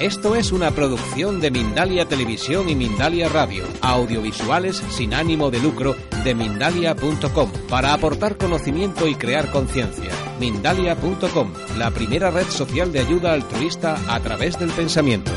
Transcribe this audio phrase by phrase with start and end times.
[0.00, 5.94] Esto es una producción de Mindalia Televisión y Mindalia Radio, audiovisuales sin ánimo de lucro
[6.24, 10.10] de mindalia.com, para aportar conocimiento y crear conciencia.
[10.40, 15.30] Mindalia.com, la primera red social de ayuda altruista a través del pensamiento.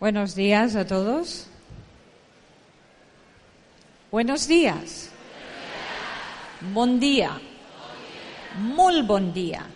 [0.00, 1.48] Buenos días a todos.
[4.10, 5.10] Buenos días.
[6.72, 7.38] Bon día.
[8.58, 9.66] Muy bon día.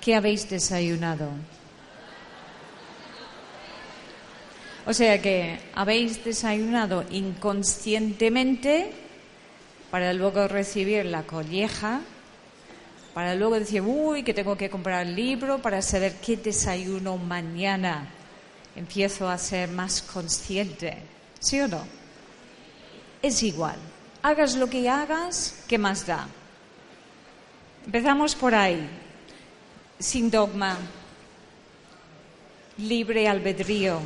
[0.00, 1.28] ¿Qué habéis desayunado?
[4.86, 8.92] O sea que habéis desayunado inconscientemente
[9.90, 12.00] para luego recibir la colleja,
[13.12, 18.08] para luego decir, uy, que tengo que comprar el libro para saber qué desayuno mañana.
[18.76, 20.98] Empiezo a ser más consciente.
[21.40, 22.03] ¿Sí o no?
[23.24, 23.76] Es igual.
[24.22, 26.28] Hagas lo que hagas, ¿qué más da?
[27.86, 28.86] Empezamos por ahí,
[29.98, 30.76] sin dogma,
[32.76, 34.00] libre albedrío.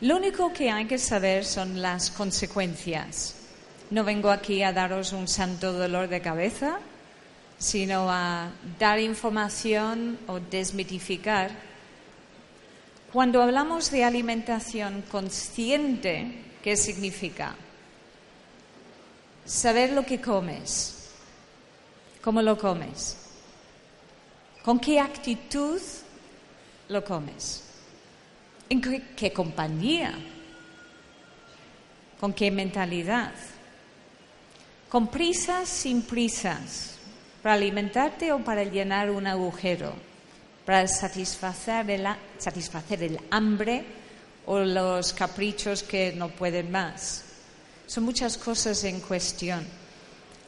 [0.00, 3.34] Lo único que hay que saber son las consecuencias.
[3.90, 6.78] No vengo aquí a daros un santo dolor de cabeza,
[7.58, 11.50] sino a dar información o desmitificar.
[13.12, 17.56] Cuando hablamos de alimentación consciente, ¿qué significa?
[19.44, 21.10] Saber lo que comes,
[22.22, 23.16] cómo lo comes,
[24.64, 25.80] con qué actitud
[26.88, 27.64] lo comes,
[28.68, 30.14] en qué, compañía,
[32.20, 33.32] con qué mentalidad,
[34.88, 36.98] con prisas, sin prisas,
[37.42, 39.92] para alimentarte o para llenar un agujero,
[40.64, 42.06] para satisfacer el,
[42.38, 43.84] satisfacer el hambre
[44.46, 47.24] o los caprichos que no pueden más.
[47.86, 49.66] Son muchas cosas en cuestión.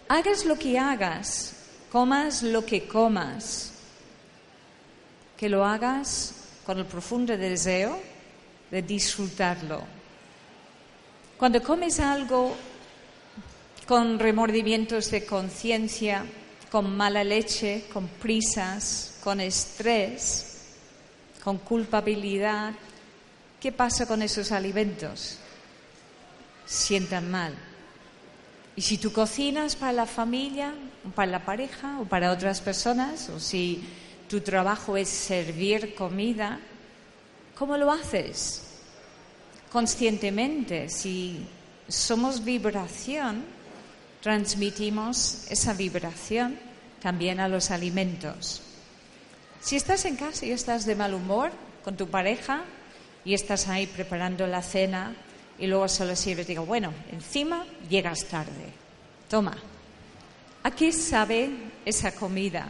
[0.09, 1.55] Hagas lo que hagas,
[1.91, 3.73] comas lo que comas,
[5.37, 6.35] que lo hagas
[6.65, 8.01] con el profundo deseo
[8.71, 9.83] de disfrutarlo.
[11.37, 12.57] Cuando comes algo
[13.87, 16.25] con remordimientos de conciencia,
[16.71, 20.55] con mala leche, con prisas, con estrés,
[21.43, 22.73] con culpabilidad,
[23.61, 25.39] ¿qué pasa con esos alimentos?
[26.67, 27.55] Sientan mal.
[28.77, 30.75] Y si tú cocinas para la familia,
[31.15, 33.85] para la pareja, o para otras personas, o si
[34.29, 36.59] tu trabajo es servir comida,
[37.55, 38.63] ¿cómo lo haces?
[39.71, 41.47] Conscientemente, si
[41.89, 43.45] somos vibración,
[44.21, 46.59] transmitimos esa vibración
[47.01, 48.63] también a los alimentos.
[49.61, 51.53] Si estás en casa y estás de mal humor
[51.85, 52.65] con tu pareja
[53.25, 55.15] y estás ahí preparando la cena
[55.59, 58.73] y luego solo sirves, digo, bueno, encima llegas tarde.
[59.29, 59.57] Toma.
[60.63, 61.51] ¿A qué sabe
[61.85, 62.67] esa comida?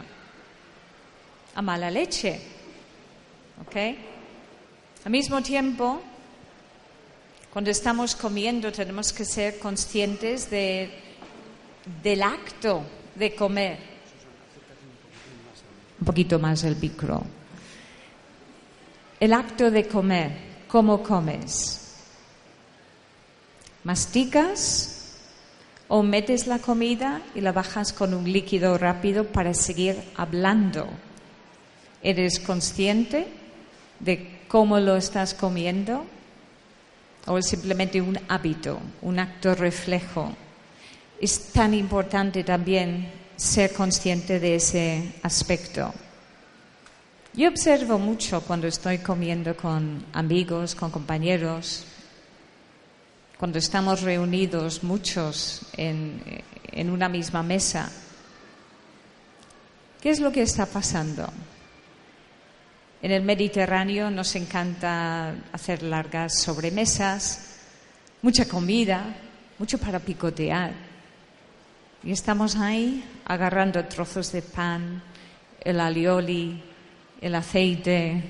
[1.55, 2.39] A mala leche.
[3.61, 3.75] ¿Ok?
[5.05, 6.01] Al mismo tiempo,
[7.51, 10.89] cuando estamos comiendo tenemos que ser conscientes de,
[12.03, 12.83] del acto
[13.15, 13.79] de comer.
[15.99, 17.23] Un poquito más el micro.
[19.19, 20.31] El acto de comer,
[20.67, 21.84] ¿cómo comes?
[23.85, 25.15] Masticas
[25.87, 30.89] o metes la comida y la bajas con un líquido rápido para seguir hablando.
[32.01, 33.27] ¿Eres consciente
[33.99, 36.05] de cómo lo estás comiendo?
[37.27, 40.35] ¿O es simplemente un hábito, un acto reflejo?
[41.21, 45.93] Es tan importante también ser consciente de ese aspecto.
[47.33, 51.85] Yo observo mucho cuando estoy comiendo con amigos, con compañeros,
[53.37, 56.21] cuando estamos reunidos muchos en,
[56.71, 57.91] en, una misma mesa,
[60.01, 61.27] ¿qué es lo que está pasando?
[63.01, 67.57] En el Mediterráneo nos encanta hacer largas sobremesas,
[68.21, 69.15] mucha comida,
[69.59, 70.71] mucho para picotear.
[72.03, 75.03] Y estamos ahí agarrando trozos de pan,
[75.59, 76.63] el alioli,
[77.19, 78.23] el aceite,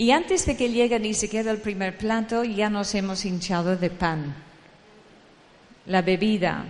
[0.00, 3.90] y antes de que llegue ni siquiera el primer plato, ya nos hemos hinchado de
[3.90, 4.34] pan,
[5.84, 6.64] la bebida,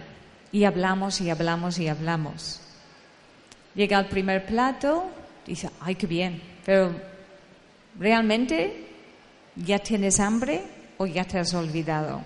[0.51, 2.61] y hablamos y hablamos y hablamos.
[3.77, 5.05] Llega el primer plato,
[5.47, 6.93] dice, ay, qué bien, pero
[8.01, 8.89] ¿realmente
[9.55, 10.65] ya tienes hambre?
[10.99, 12.23] o ya te has olvidado.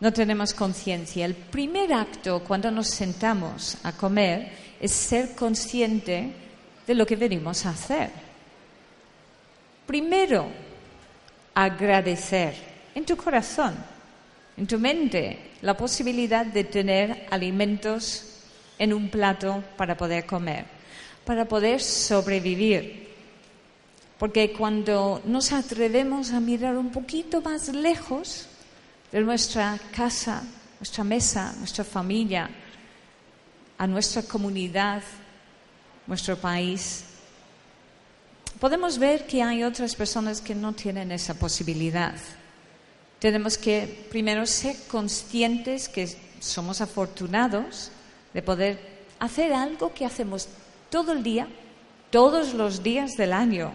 [0.00, 1.24] No tenemos conciencia.
[1.24, 4.50] El primer acto cuando nos sentamos a comer
[4.80, 6.32] es ser consciente
[6.84, 8.27] de lo que venimos a hacer.
[9.88, 10.50] Primero,
[11.54, 12.52] agradecer
[12.94, 13.74] en tu corazón,
[14.54, 18.42] en tu mente, la posibilidad de tener alimentos
[18.78, 20.66] en un plato para poder comer,
[21.24, 23.08] para poder sobrevivir.
[24.18, 28.46] Porque cuando nos atrevemos a mirar un poquito más lejos
[29.10, 30.42] de nuestra casa,
[30.78, 32.50] nuestra mesa, nuestra familia,
[33.78, 35.02] a nuestra comunidad,
[36.06, 37.07] nuestro país,
[38.60, 42.14] podemos ver que hay otras personas que no tienen esa posibilidad.
[43.18, 46.08] Tenemos que primero ser conscientes que
[46.40, 47.90] somos afortunados
[48.32, 48.78] de poder
[49.18, 50.48] hacer algo que hacemos
[50.90, 51.48] todo el día,
[52.10, 53.72] todos los días del año.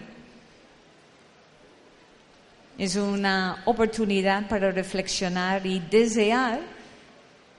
[2.77, 6.59] Es una oportunidad para reflexionar y desear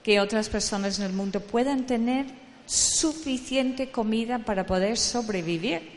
[0.03, 2.25] que otras personas en el mundo puedan tener
[2.65, 5.94] suficiente comida para poder sobrevivir,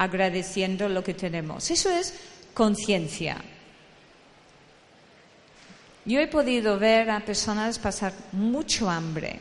[0.00, 1.70] agradeciendo lo que tenemos.
[1.70, 2.14] Eso es
[2.54, 3.36] conciencia.
[6.06, 9.40] Yo he podido ver a personas pasar mucho hambre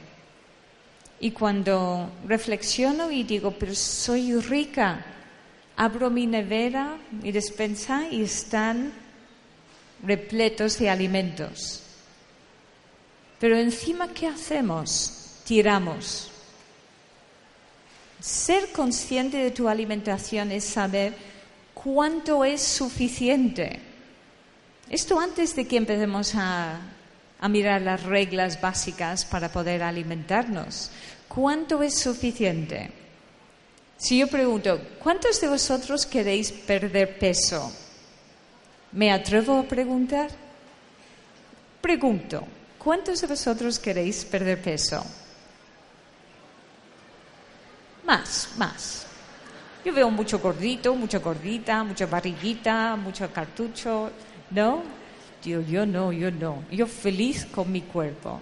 [1.21, 5.05] y cuando reflexiono y digo, pero soy rica,
[5.77, 8.91] abro mi nevera, mi despensa y están
[10.03, 11.83] repletos de alimentos.
[13.39, 15.39] Pero encima, ¿qué hacemos?
[15.45, 16.33] Tiramos.
[18.19, 21.13] Ser consciente de tu alimentación es saber
[21.73, 23.79] cuánto es suficiente.
[24.89, 26.81] Esto antes de que empecemos a,
[27.39, 30.91] a mirar las reglas básicas para poder alimentarnos.
[31.27, 32.91] ¿Cuánto es suficiente?
[33.97, 37.71] Si yo pregunto, ¿cuántos de vosotros queréis perder peso?
[38.91, 40.29] ¿Me atrevo a preguntar?
[41.81, 42.43] Pregunto,
[42.77, 45.05] ¿cuántos de vosotros queréis perder peso?
[48.09, 49.05] Más, más.
[49.85, 54.09] Yo veo mucho gordito, mucha gordita, mucha barriguita, mucho cartucho,
[54.49, 54.81] ¿no?
[55.43, 56.63] Yo, yo no, yo no.
[56.71, 58.41] Yo feliz con mi cuerpo.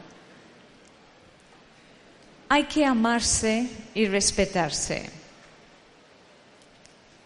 [2.48, 5.10] Hay que amarse y respetarse.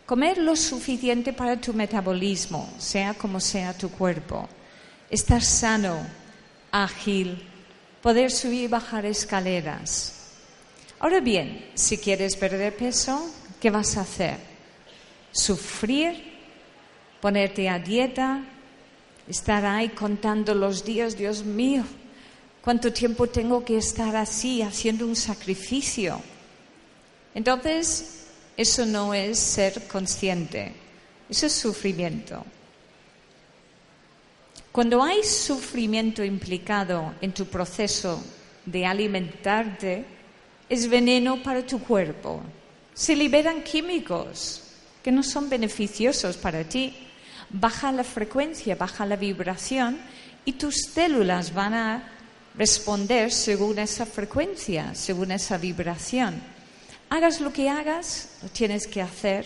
[0.08, 4.50] Comer lo suficiente para tu metabolismo, sea como sea tu cuerpo.
[5.12, 5.96] Estar sano,
[6.72, 7.48] ágil,
[8.02, 10.21] poder subir y bajar escaleras.
[11.02, 13.28] Ahora bien, si quieres perder peso,
[13.60, 14.38] ¿qué vas a hacer?
[15.32, 16.14] Sufrir,
[17.20, 18.44] ponerte a dieta,
[19.28, 21.84] estar ahí contando los días, Dios mío,
[22.62, 26.22] cuánto tiempo tengo que estar así, haciendo un sacrificio.
[27.34, 30.72] Entonces, eso no es ser consciente,
[31.28, 32.46] eso es sufrimiento.
[34.72, 38.24] Cuando hay sufrimiento implicado en tu proceso
[38.68, 40.21] de alimentarte,
[40.72, 42.42] es veneno para tu cuerpo.
[42.94, 44.64] Se liberan químicos
[45.04, 46.96] que no son beneficiosos para ti.
[47.50, 50.00] Baja la frecuencia, baja la vibración
[50.46, 52.04] y tus células van a
[52.56, 56.42] responder según esa frecuencia, según esa vibración
[57.12, 59.46] hagas lo que hagas, lo tienes que hacer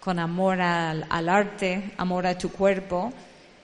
[0.00, 3.12] con amor al, arte, amor a tu cuerpo,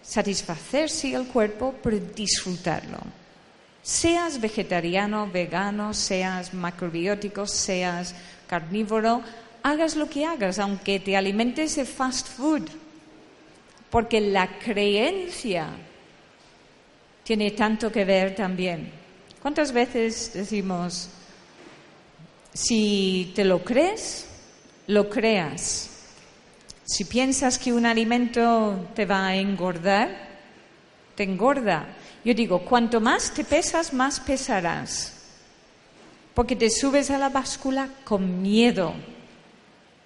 [0.00, 2.98] satisfacerse el cuerpo, pero disfrutarlo.
[3.88, 8.14] Seas vegetariano, vegano, seas macrobiótico, seas
[8.46, 9.22] carnívoro,
[9.62, 12.68] hagas lo que hagas, aunque te alimentes de fast food,
[13.88, 15.68] porque la creencia
[17.24, 18.92] tiene tanto que ver también.
[19.40, 21.08] ¿Cuántas veces decimos,
[22.52, 24.26] si te lo crees,
[24.86, 25.88] lo creas.
[26.84, 30.10] Si piensas que un alimento te va a engordar,
[31.14, 31.86] te engorda.
[32.24, 35.14] Yo digo, cuanto más te pesas, más pesarás.
[36.34, 38.94] Porque te subes a la báscula con miedo.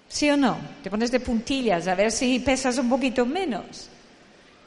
[0.07, 0.57] ¿Sí o no?
[0.83, 3.89] Te pones de puntillas a ver si pesas un poquito menos.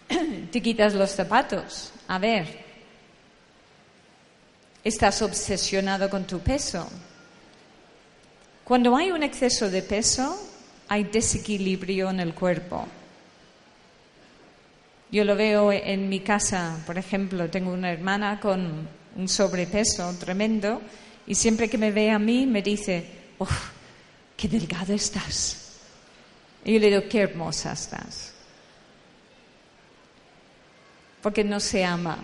[0.50, 1.92] te quitas los zapatos.
[2.08, 2.64] A ver.
[4.82, 6.88] Estás obsesionado con tu peso.
[8.64, 10.36] Cuando hay un exceso de peso,
[10.88, 12.86] hay desequilibrio en el cuerpo.
[15.10, 20.82] Yo lo veo en mi casa, por ejemplo, tengo una hermana con un sobrepeso tremendo
[21.26, 23.06] y siempre que me ve a mí me dice,
[23.38, 23.48] ¡oh,
[24.36, 25.62] qué delgado estás!
[26.64, 28.32] Y yo le digo, qué hermosa estás.
[31.22, 32.18] Porque no se ama.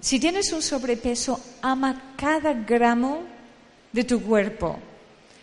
[0.00, 3.24] Si tienes un sobrepeso, ama cada gramo
[3.92, 4.78] de tu cuerpo.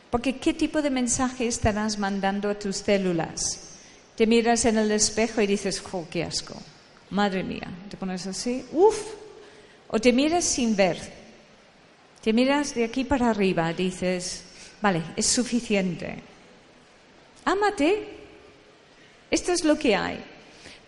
[0.09, 3.74] Porque ¿qué tipo de mensaje estarás mandando a tus células?
[4.15, 6.55] Te miras en el espejo y dices, ¡oh, qué asco!
[7.09, 8.97] Madre mía, te pones así, ¡uf!
[9.87, 10.97] O te miras sin ver.
[12.21, 14.43] Te miras de aquí para arriba, dices,
[14.81, 16.15] vale, es suficiente.
[17.45, 18.15] Ámate.
[19.29, 20.23] Esto es lo que hay.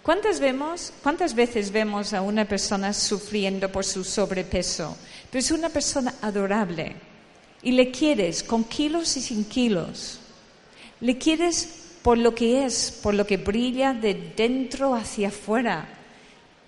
[0.02, 4.96] ¿Cuántas, vemos, ¿Cuántas veces vemos a una persona sufriendo por su sobrepeso?
[5.30, 6.96] Pero es una persona adorable
[7.62, 10.20] y le quieres con kilos y sin kilos.
[11.02, 15.90] Le quieres por lo que es, por lo que brilla de dentro hacia afuera.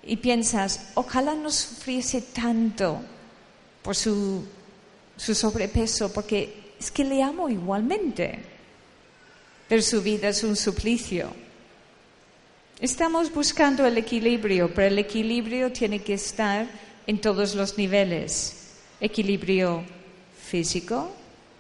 [0.04, 3.00] Y piensas, ojalá no sufriese tanto
[3.82, 4.46] por su,
[5.16, 8.38] su sobrepeso, porque es que le amo igualmente.
[9.70, 11.30] Pero su vida es un suplicio.
[12.82, 16.68] Estamos buscando el equilibrio, pero el equilibrio tiene que estar
[17.08, 18.74] en todos los niveles.
[19.00, 19.86] Equilibrio
[20.38, 21.10] físico,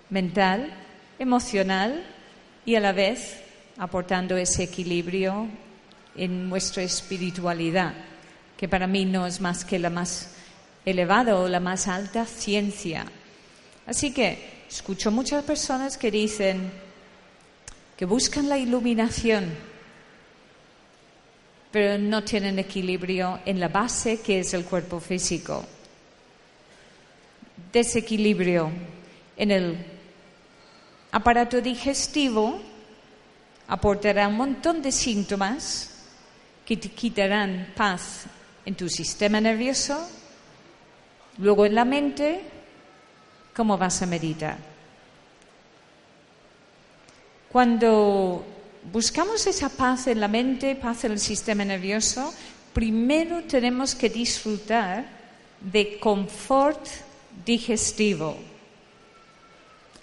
[0.09, 0.69] mental,
[1.17, 2.05] emocional
[2.65, 3.45] y a la vez
[3.79, 5.48] aportando ese equilibrio
[6.15, 7.93] en nuestra espiritualidad,
[8.55, 10.36] que para mí no es más que la más
[10.86, 13.05] elevada o la más alta ciencia.
[13.88, 16.71] Así que escucho muchas personas que dicen
[17.98, 19.50] que buscan la iluminación
[21.71, 25.63] pero no tienen equilibrio en la base que es el cuerpo físico.
[27.71, 28.71] Desequilibrio
[29.38, 29.77] en el
[31.12, 32.59] aparato digestivo
[33.69, 35.91] aportará un montón de síntomas
[36.65, 38.25] que te quitarán paz
[38.65, 39.97] en tu sistema nervioso,
[41.38, 42.41] luego en la mente,
[43.55, 44.57] ¿cómo vas a meditar?
[47.51, 48.45] Cuando
[48.91, 52.33] buscamos esa paz en la mente, paz en el sistema nervioso,
[52.73, 55.05] primero tenemos que disfrutar
[55.61, 56.85] de confort
[57.45, 58.38] digestivo.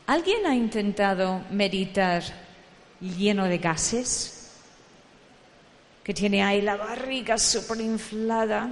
[0.06, 2.45] ¿Alguien ha intentado meditar
[3.00, 4.50] lleno de gases?
[6.02, 8.70] Que tiene ahí la barriga súper inflada,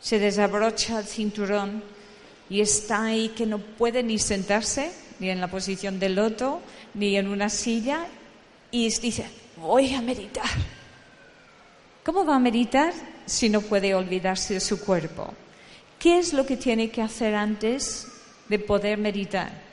[0.00, 1.82] se desabrocha el cinturón
[2.50, 6.60] y está ahí que no puede ni sentarse, ni en la posición del loto,
[6.94, 8.06] ni en una silla,
[8.70, 9.26] y dice,
[9.56, 10.50] voy a meditar.
[12.04, 12.92] ¿Cómo va a meditar
[13.24, 15.32] si no puede olvidarse de su cuerpo?
[15.98, 18.06] ¿Qué es lo que tiene que hacer antes
[18.48, 19.63] de poder meditar?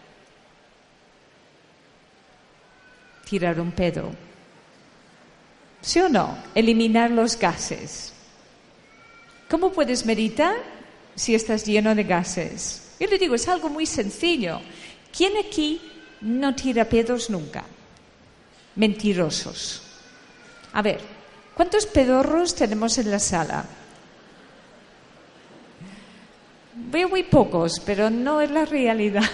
[3.32, 4.12] Tirar un pedo.
[5.80, 6.38] ¿Sí o no?
[6.54, 8.12] Eliminar los gases.
[9.50, 10.58] ¿Cómo puedes meditar
[11.16, 12.92] si estás lleno de gases?
[13.00, 14.60] Yo le digo, es algo muy sencillo.
[15.16, 15.80] ¿Quién aquí
[16.20, 17.64] no tira pedos nunca?
[18.76, 19.82] mentirosos.
[20.74, 21.00] A ver,
[21.56, 23.66] ¿cuántos pedorros tenemos en la sala?
[26.74, 29.30] Veo muy pocos, pero no es la realidad.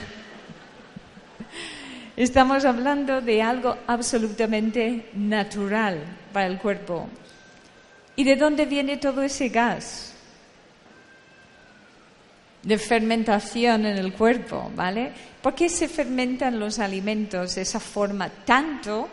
[2.18, 7.08] Estamos hablando de algo absolutamente natural para el cuerpo.
[8.18, 10.14] ¿Y de dónde viene todo ese gas?
[12.64, 15.14] De fermentación en el cuerpo, ¿vale?
[15.42, 19.08] ¿Por qué se fermentan los alimentos de esa forma tanto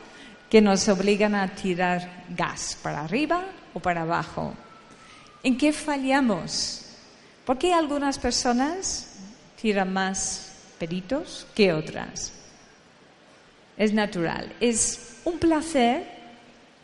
[0.55, 4.55] que nos obligan a tirar gas para arriba o para abajo.
[5.43, 6.83] ¿En qué fallamos?
[7.45, 9.17] ¿Por qué algunas personas
[9.61, 12.34] tiran más peritos que otras?
[13.77, 14.53] Es natural.
[14.61, 16.05] Es un placer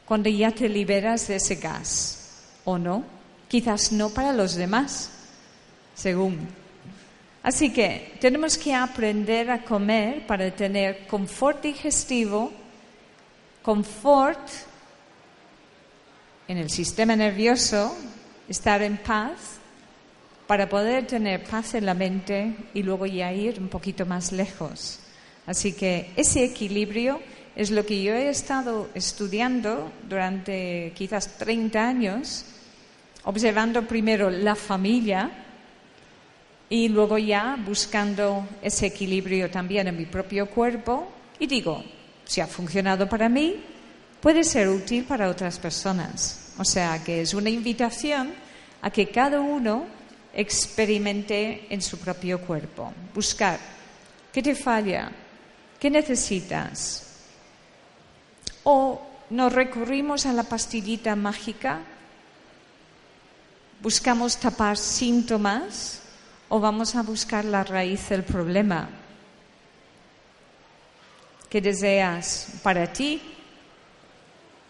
[0.05, 3.05] cuando ya te liberas de ese gas, ¿o no?
[3.49, 5.11] Quizás no para los demás,
[5.95, 6.49] según.
[7.43, 12.53] Así que tenemos que aprender a comer para tener confort digestivo
[13.63, 14.41] confort
[16.49, 17.97] en el sistema nervioso,
[18.49, 19.59] estar en paz,
[20.47, 24.99] para poder tener paz en la mente y luego ya ir un poquito más lejos.
[25.51, 27.21] Así que ese equilibrio
[27.57, 32.45] es lo que yo he estado estudiando durante quizás 30 años,
[33.25, 35.29] observando primero la familia
[36.69, 41.11] y luego ya buscando ese equilibrio también en mi propio cuerpo.
[41.41, 41.83] Y digo,
[42.25, 43.57] si ha funcionado para mí,
[44.21, 46.55] puede ser útil para otras personas.
[46.59, 48.35] O sea que es una invitación
[48.83, 49.85] a que cada uno
[50.33, 52.95] experimente en su propio cuerpo.
[53.13, 53.59] Buscar
[54.33, 55.11] qué te falla,
[55.81, 57.07] qué necesitas.
[58.63, 61.81] O nos recurrimos a la pastillita mágica,
[63.83, 66.03] buscamos tapar síntomas
[66.51, 68.89] o vamos a buscar la raíz del problema
[71.49, 73.21] que deseas para ti,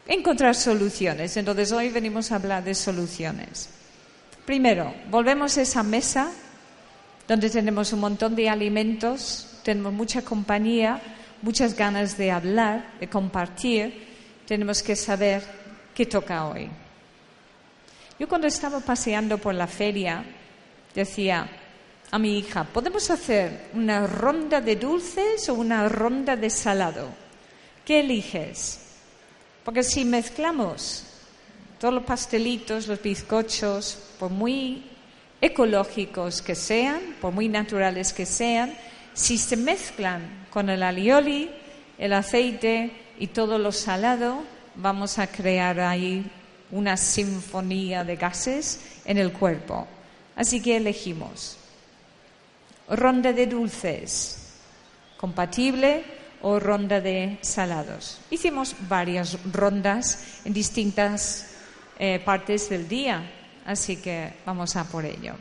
[0.06, 1.36] encontrar soluciones.
[1.36, 3.68] Entonces hoy venimos a hablar de soluciones.
[4.46, 6.32] Primero, volvemos a esa mesa
[7.28, 11.00] donde tenemos un montón de alimentos, tenemos mucha compañía,
[11.42, 14.08] muchas ganas de hablar, de compartir.
[14.46, 15.42] tenemos que saber
[15.94, 16.68] qué toca hoy.
[18.18, 20.24] Yo cuando estaba paseando por la feria
[20.94, 21.48] decía
[22.10, 27.08] a mi hija, ¿podemos hacer una ronda de dulces o una ronda de salado?
[27.84, 28.80] ¿Qué eliges?
[29.64, 31.04] Porque si mezclamos
[31.78, 34.84] todos los pastelitos, los bizcochos, por muy
[35.40, 38.74] ecológicos que sean, por muy naturales que sean,
[39.14, 41.50] si se mezclan con el alioli,
[41.98, 44.42] el aceite y todo lo salado,
[44.74, 46.30] vamos a crear ahí
[46.70, 49.86] una sinfonía de gases en el cuerpo.
[50.36, 51.58] Así que elegimos
[52.90, 54.58] ronda de dulces,
[55.16, 56.02] compatible
[56.42, 58.20] o ronda de salados.
[58.30, 61.50] Hicimos varias rondas en distintas
[61.98, 63.30] eh, partes del día,
[63.64, 65.34] así que vamos a por ello.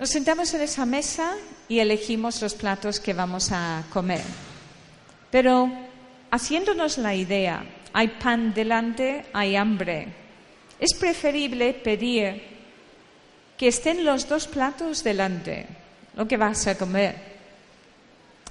[0.00, 1.36] Nos sentamos en esa mesa
[1.68, 4.22] y elegimos los platos que vamos a comer.
[5.30, 5.70] Pero
[6.30, 10.08] haciéndonos la idea, hay pan delante, hay hambre.
[10.78, 12.42] Es preferible pedir
[13.58, 15.66] que estén los dos platos delante,
[16.16, 17.16] lo que vas a comer.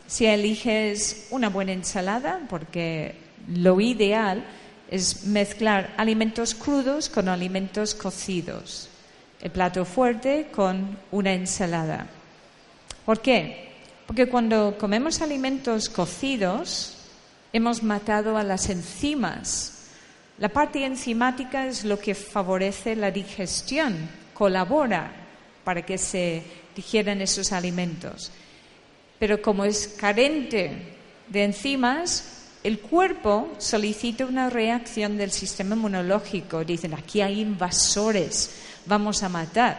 [0.05, 3.15] Si eliges una buena ensalada, porque
[3.47, 4.45] lo ideal
[4.91, 8.88] es mezclar alimentos crudos con alimentos cocidos.
[9.41, 12.07] El plato fuerte con una ensalada.
[13.05, 13.69] ¿Por qué?
[14.05, 16.97] Porque cuando comemos alimentos cocidos,
[17.53, 19.87] hemos matado a las enzimas.
[20.37, 25.11] La parte enzimática es lo que favorece la digestión, colabora
[25.63, 26.43] para que se
[26.75, 28.31] digieran esos alimentos.
[29.19, 30.71] Pero como es carente
[31.27, 36.63] de enzimas, el cuerpo solicita una reacción del sistema inmunológico.
[36.63, 38.51] Dicen, aquí hay invasores,
[38.89, 39.77] vamos a matar.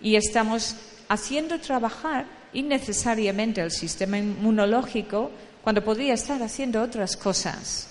[0.00, 0.76] Y estamos
[1.08, 5.32] haciendo trabajar innecesariamente el sistema inmunológico
[5.62, 7.88] cuando podría estar haciendo otras cosas.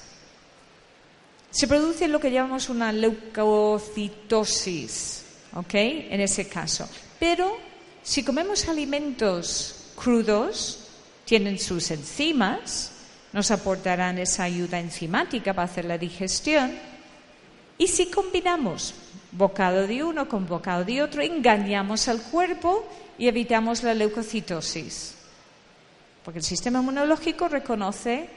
[1.50, 5.74] Se produce lo que llamamos una leucocitosis, ¿ok?
[5.74, 6.88] En ese caso.
[7.20, 7.58] Pero
[8.03, 10.88] si comemos alimentos crudos,
[11.25, 12.94] tienen sus enzimas,
[13.33, 16.72] nos aportarán esa ayuda enzimática para hacer la digestión.
[17.77, 18.94] Y si combinamos
[19.31, 25.15] bocado de uno con bocado de otro, engañamos al cuerpo y evitamos la leucocitosis.
[26.24, 28.29] Porque el sistema inmunológico reconoce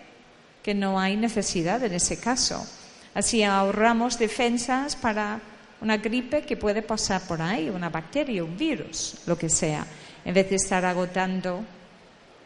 [0.63, 2.67] que no hay necesidad en ese caso.
[3.15, 5.41] Así ahorramos defensas para
[5.81, 9.87] una gripe que puede pasar por ahí, una bacteria, un virus, lo que sea,
[10.25, 11.63] en vez de estar agotando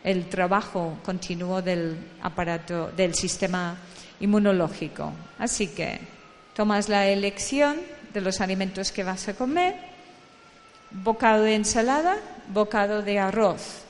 [0.02, 3.76] el trabajo continuo del aparato, del sistema
[4.20, 5.12] inmunológico.
[5.38, 6.00] Así que
[6.54, 7.76] tomas la elección
[8.12, 9.76] de los alimentos que vas a comer,
[10.90, 12.16] bocado de ensalada,
[12.48, 13.82] bocado de arroz,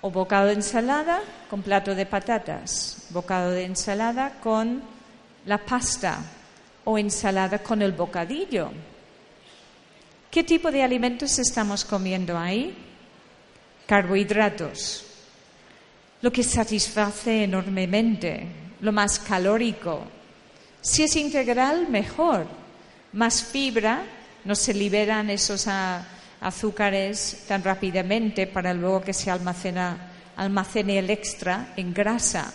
[0.00, 4.82] o bocado de ensalada con plato de patatas, bocado de ensalada con
[5.46, 6.18] la pasta
[6.84, 8.70] o ensalada con el bocadillo.
[10.30, 12.74] ¿Qué tipo de alimentos estamos comiendo ahí?
[13.86, 15.04] Carbohidratos,
[16.20, 18.46] lo que satisface enormemente,
[18.80, 20.02] lo más calórico.
[20.80, 22.46] Si es integral, mejor.
[23.12, 24.02] Más fibra,
[24.44, 25.68] no se liberan esos
[26.40, 32.52] azúcares tan rápidamente para luego que se almacene el extra en grasa.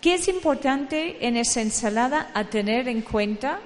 [0.00, 3.60] ¿Qué es importante en esa ensalada a tener en cuenta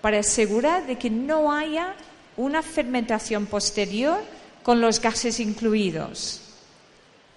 [0.00, 1.94] para asegurar de que no haya
[2.36, 4.20] una fermentación posterior
[4.62, 6.42] con los gases incluidos?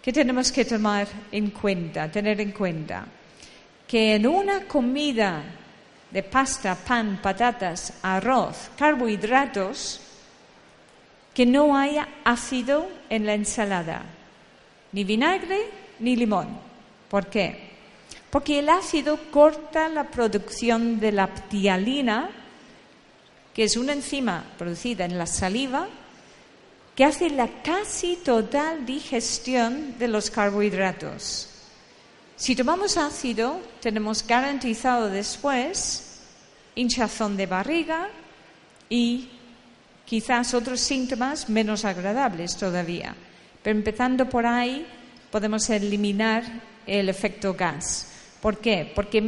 [0.01, 3.06] ¿Qué tenemos que tomar en cuenta, tener en cuenta?
[3.88, 5.43] Que en una comida
[6.13, 9.99] de pasta, pan, patatas, arroz, carbohidratos,
[11.34, 14.04] que no haya ácido en la ensalada,
[14.91, 16.60] ni vinagre ni limón.
[17.10, 17.73] ¿Por qué?
[18.30, 22.30] Porque el ácido corta la producción de la ptialina,
[23.52, 25.88] que es una enzima producida en la saliva,
[26.95, 31.52] que hace la casi total digestión de los carbohidratos.
[32.35, 36.19] Si tomamos ácido, tenemos garantizado después
[36.75, 38.09] hinchazón de barriga
[38.89, 39.29] y
[40.05, 43.15] quizás otros síntomas menos agradables todavía.
[43.61, 44.85] Pero empezando por ahí,
[45.31, 46.43] podemos eliminar
[46.87, 48.07] el efecto gas.
[48.41, 48.91] ¿Por qué?
[48.93, 49.21] Porque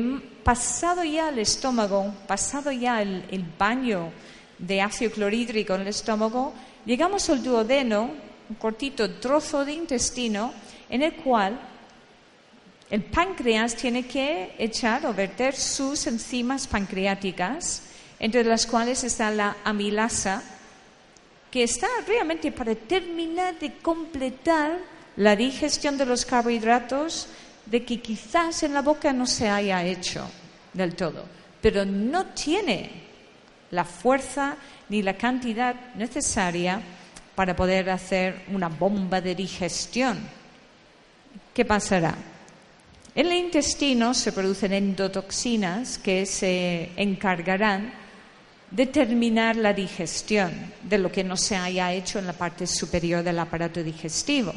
[0.44, 4.12] pasado ya el estómago, pasado ya el, el baño
[4.58, 6.54] de ácido clorhídrico en el estómago,
[6.86, 8.10] llegamos al duodeno,
[8.50, 10.52] un cortito trozo de intestino,
[10.90, 11.60] en el cual
[12.90, 17.82] el páncreas tiene que echar o verter sus enzimas pancreáticas,
[18.20, 20.44] entre las cuales está la amilasa,
[21.50, 24.78] que está realmente para terminar de completar
[25.18, 27.28] la digestión de los carbohidratos
[27.66, 30.30] de que quizás en la boca no se haya hecho
[30.74, 31.26] del todo,
[31.62, 32.92] pero no tiene
[33.72, 34.58] la fuerza
[34.90, 36.82] ni la cantidad necesaria
[37.34, 40.20] para poder hacer una bomba de digestión.
[41.54, 42.16] ¿Qué pasará?
[43.16, 47.94] En el intestino se producen endotoxinas que se encargarán
[48.70, 50.52] de terminar la digestión
[50.84, 54.54] de lo que no se haya hecho en la parte superior del aparato digestivo.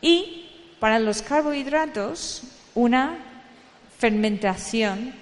[0.00, 0.46] Y
[0.80, 3.18] para los carbohidratos, una
[3.98, 5.12] fermentación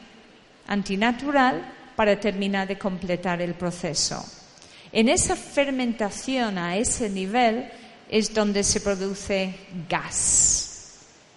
[0.68, 1.60] antinatural
[1.96, 4.24] para terminar de completar el proceso.
[4.92, 7.68] En esa fermentación a ese nivel
[8.08, 9.52] es donde se produce
[9.88, 10.73] gas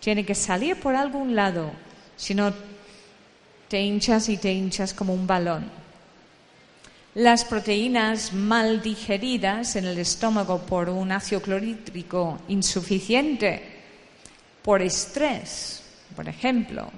[0.08, 1.70] tiene que salir por algún lado,
[2.16, 2.54] si no
[3.68, 5.70] te hinchas y te hinchas como un balón.
[7.16, 13.62] Las proteínas mal digeridas en el estómago por un ácido clorhídrico insuficiente,
[14.62, 15.84] por estrés,
[16.16, 16.90] por ejemplo,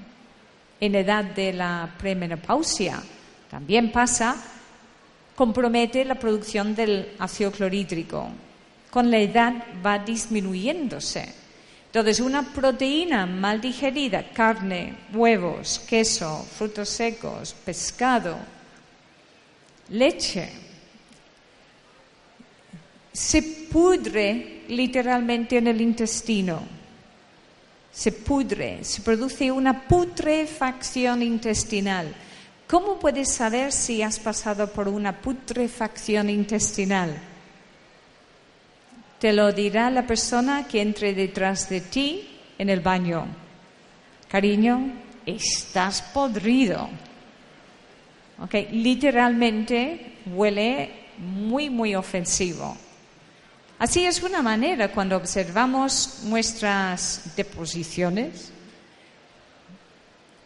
[0.79, 3.01] en edad de la premenopausia,
[3.49, 4.35] también pasa,
[5.35, 8.29] compromete la producción del ácido clorhídrico.
[8.91, 11.38] Con la edad va disminuyéndose.
[11.89, 18.37] Entonces, una proteína mal digerida, carne, huevos, queso, frutos secos, pescado,
[19.89, 20.49] leche,
[23.11, 26.61] se pudre literalmente en el intestino.
[27.91, 32.13] Se pudre, se produce una putrefacción intestinal.
[32.67, 37.28] ¿Cómo puedes saber si has pasado por una putrefacción intestinal?
[39.19, 43.27] Te lo dirá la persona que entre detrás de ti en el baño.
[44.29, 44.93] Cariño,
[45.25, 46.89] estás podrido.
[48.41, 52.77] Okay, literalmente huele muy, muy ofensivo.
[53.77, 58.51] Así es una manera cuando observamos nuestras deposiciones,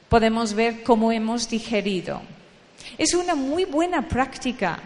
[0.10, 2.22] podemos ver cómo hemos digerido.
[2.98, 4.80] Es una muy buena práctica.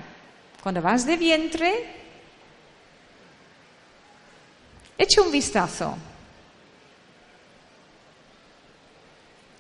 [0.64, 1.97] Cuando vas de vientre,
[4.98, 5.96] Echa un vistazo.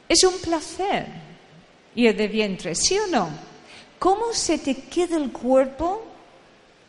[0.09, 1.05] Es un placer
[1.95, 3.29] ir de vientre, ¿sí o no?
[3.99, 6.05] ¿Cómo se te queda el cuerpo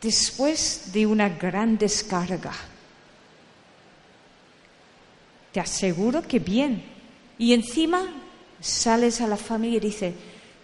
[0.01, 2.53] después de una gran descarga?
[5.51, 6.83] Te aseguro que bien.
[7.37, 8.07] Y encima
[8.59, 10.13] sales a la familia y dices,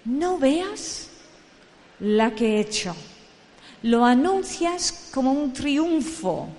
[0.05, 1.09] no veas
[1.99, 2.95] la que he hecho.
[3.83, 6.49] Lo anuncias como un triunfo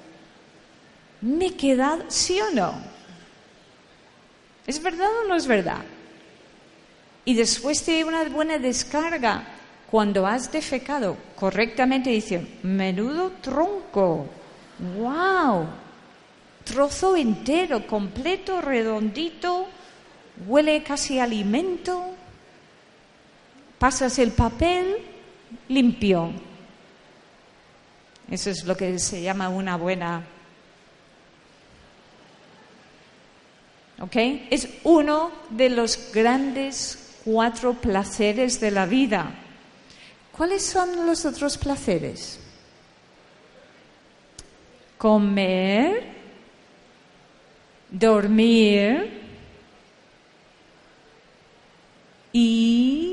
[1.21, 2.75] ¿Me he quedado, sí o no?
[4.67, 5.85] ¿Es verdad o no es verdad?
[7.25, 9.45] Y después de una buena descarga,
[9.91, 14.27] cuando has defecado correctamente, dice, menudo tronco,
[14.97, 15.67] wow,
[16.65, 19.67] trozo entero, completo, redondito,
[20.47, 22.15] huele casi alimento,
[23.79, 24.99] pasas el papel
[25.69, 26.33] limpio.
[28.31, 30.23] Eso es lo que se llama una buena
[34.51, 39.31] Es uno de los grandes cuatro placeres de la vida.
[40.33, 42.39] ¿Cuáles son los otros placeres?
[44.99, 46.05] Comer,
[47.91, 49.23] dormir
[52.33, 53.06] y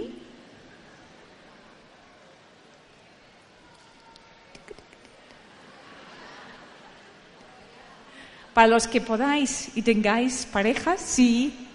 [8.54, 11.68] Para los que podáis y tengáis pareja, sí,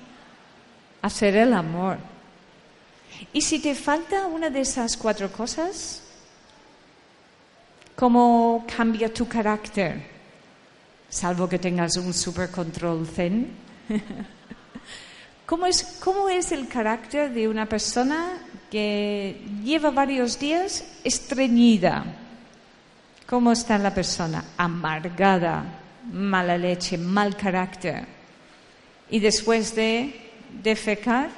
[1.03, 1.99] hacer el amor.
[3.33, 6.03] Y si te falta una de esas cuatro cosas,
[7.97, 10.01] ¿cómo cambia tu carácter?
[11.09, 13.51] Salvo que tengas un super control zen.
[15.47, 18.39] ¿Cómo es, ¿Cómo es el carácter de una persona
[18.71, 22.05] que lleva varios días estreñida?
[23.27, 24.45] ¿Cómo está la persona?
[24.59, 25.78] Amargada,
[26.13, 28.07] mala leche, mal carácter.
[29.11, 30.15] Y después de
[30.63, 31.31] defecar,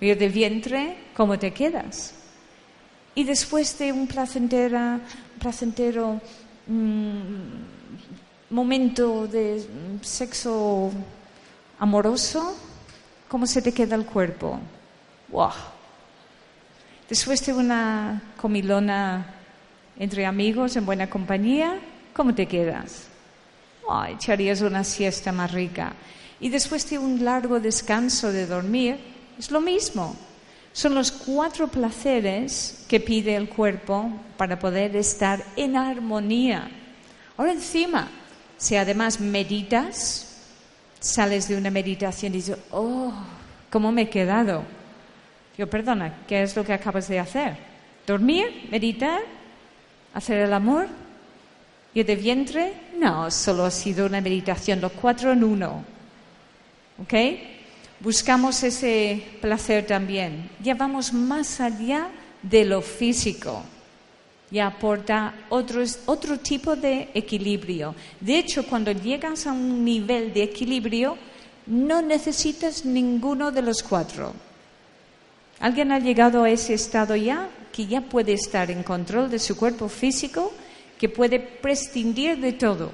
[0.00, 2.14] ir de vientre, ¿cómo te quedas?
[3.14, 5.00] Y después de un placentera,
[5.38, 6.20] placentero
[6.66, 9.64] mm, momento de
[10.02, 10.92] sexo
[11.78, 12.56] amoroso,
[13.28, 14.60] ¿cómo se te queda el cuerpo?
[15.28, 15.50] ¡Wow!
[17.08, 19.34] Después de una comilona
[19.98, 21.78] entre amigos en buena compañía,
[22.12, 23.08] ¿cómo te quedas?
[24.08, 25.94] Echarías una siesta más rica.
[26.40, 28.98] Y después de un largo descanso de dormir,
[29.38, 30.16] es lo mismo.
[30.72, 36.70] Son los cuatro placeres que pide el cuerpo para poder estar en armonía.
[37.36, 38.08] Ahora encima,
[38.58, 40.26] si además meditas,
[41.00, 43.12] sales de una meditación y dices, oh,
[43.70, 44.64] ¿cómo me he quedado?
[45.56, 47.56] Yo, perdona, ¿qué es lo que acabas de hacer?
[48.06, 48.68] ¿Dormir?
[48.70, 49.20] ¿Meditar?
[50.12, 50.88] ¿Hacer el amor?
[51.94, 52.74] ¿Y de vientre?
[52.98, 55.84] No, solo ha sido una meditación, los cuatro en uno.
[57.02, 57.14] ¿Ok?
[58.00, 60.50] Buscamos ese placer también.
[60.62, 62.08] Ya vamos más allá
[62.42, 63.62] de lo físico
[64.50, 67.94] y aporta otro tipo de equilibrio.
[68.20, 71.16] De hecho, cuando llegas a un nivel de equilibrio,
[71.66, 74.32] no necesitas ninguno de los cuatro.
[75.58, 77.48] ¿Alguien ha llegado a ese estado ya?
[77.72, 80.52] Que ya puede estar en control de su cuerpo físico,
[80.98, 82.90] que puede prescindir de todo.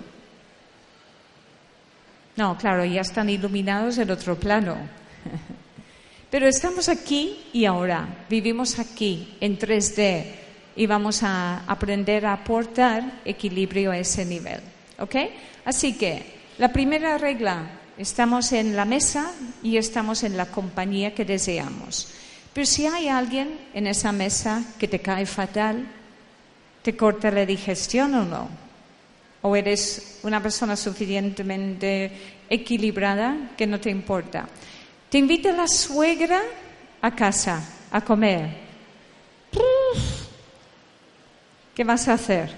[2.36, 4.76] No, claro, ya están iluminados en otro plano.
[6.30, 10.24] Pero estamos aquí y ahora, vivimos aquí en 3D
[10.76, 14.60] y vamos a aprender a aportar equilibrio a ese nivel.
[14.98, 15.16] ¿Ok?
[15.66, 16.22] Así que
[16.58, 22.08] la primera regla, estamos en la mesa y estamos en la compañía que deseamos.
[22.52, 25.86] Pero si hay alguien en esa mesa que te cae fatal,
[26.82, 28.48] ¿te corta la digestión o no?
[29.42, 32.12] ¿O eres una persona suficientemente
[32.48, 34.48] equilibrada que no te importa?
[35.08, 36.40] Te invita la suegra
[37.00, 38.62] a casa a comer.
[41.74, 42.54] ¿Qué vas a hacer?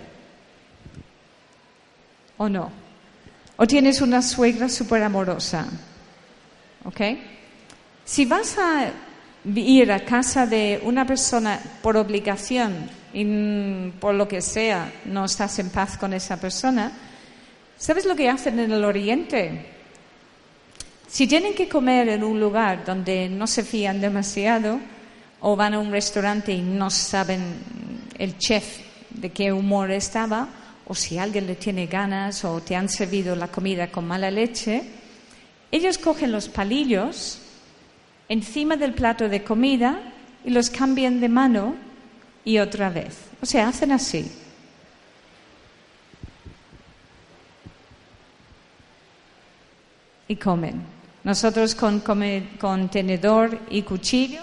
[2.37, 2.71] ¿O no?
[3.57, 5.67] ¿O tienes una suegra súper amorosa?
[6.85, 7.01] ¿Ok?
[8.05, 8.91] Si vas a
[9.45, 15.59] ir a casa de una persona por obligación y por lo que sea no estás
[15.61, 16.93] en paz con esa persona,
[17.79, 19.67] ¿sabes lo que hacen en el Oriente?
[21.07, 24.81] Si tienen que comer en un lugar donde no se fían demasiado
[25.41, 27.41] o van a un restaurante y no saben
[28.19, 30.49] el chef de qué humor estaba,
[30.87, 34.83] o si alguien le tiene ganas o te han servido la comida con mala leche,
[35.71, 37.39] ellos cogen los palillos
[38.29, 40.01] encima del plato de comida
[40.45, 41.75] y los cambian de mano
[42.45, 43.17] y otra vez.
[43.41, 44.31] O sea, hacen así.
[50.29, 50.83] Y comen.
[51.23, 54.43] Nosotros con, con tenedor y cuchillo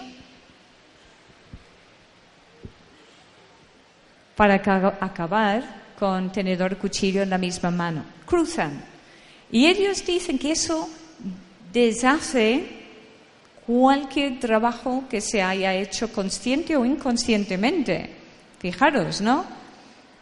[4.36, 5.62] para acabar
[5.98, 8.04] con tenedor y cuchillo en la misma mano.
[8.26, 8.82] Cruzan.
[9.52, 10.88] Y ellos dicen que eso
[11.72, 12.81] deshace
[13.66, 18.10] cualquier trabajo que se haya hecho consciente o inconscientemente.
[18.58, 19.44] Fijaros, ¿no?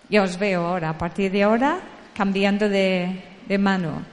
[0.09, 1.81] Ya os veo ahora, a partir de ahora,
[2.15, 4.05] cambiando de, mano.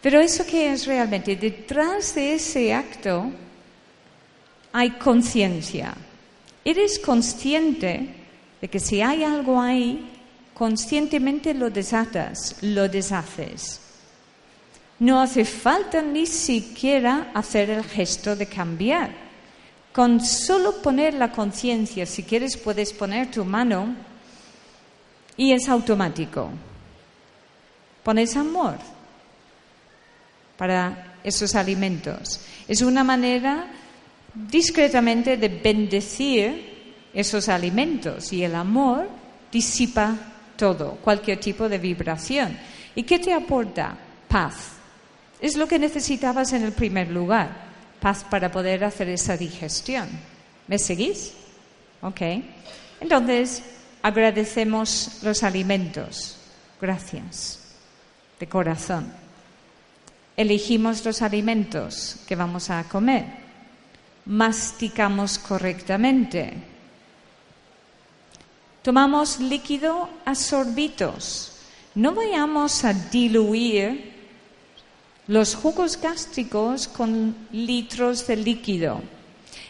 [0.00, 3.30] Pero eso que es realmente, detrás de ese acto
[4.72, 5.94] hay conciencia.
[6.64, 8.14] Eres consciente
[8.60, 10.10] de que si hay algo ahí,
[10.54, 13.87] conscientemente lo desatas, lo deshaces.
[15.00, 19.10] No hace falta ni siquiera hacer el gesto de cambiar.
[19.92, 23.94] Con solo poner la conciencia, si quieres puedes poner tu mano
[25.36, 26.50] y es automático.
[28.02, 28.76] Pones amor,
[30.56, 32.40] para esos alimentos.
[32.66, 33.66] Es una manera
[34.34, 36.68] discretamente de bendecir
[37.14, 39.08] esos alimentos y el amor
[39.50, 40.14] disipa
[40.56, 42.58] todo, cualquier tipo de vibración.
[42.94, 43.96] ¿Y qué te aporta?
[44.28, 44.77] Paz.
[45.40, 47.50] Es lo que necesitabas en el primer lugar,
[48.00, 50.08] paz para poder hacer esa digestión.
[50.66, 51.32] ¿Me seguís?
[52.02, 52.20] Ok.
[53.00, 53.62] Entonces,
[54.02, 56.36] agradecemos los alimentos.
[56.80, 57.60] Gracias.
[58.38, 59.12] De corazón
[60.38, 63.24] elegimos los alimentos que vamos a comer,
[64.24, 66.54] masticamos correctamente,
[68.80, 71.56] tomamos líquido a sorbitos.
[71.96, 74.14] No vayamos a diluir
[75.28, 79.02] los jugos gástricos con litros de líquido.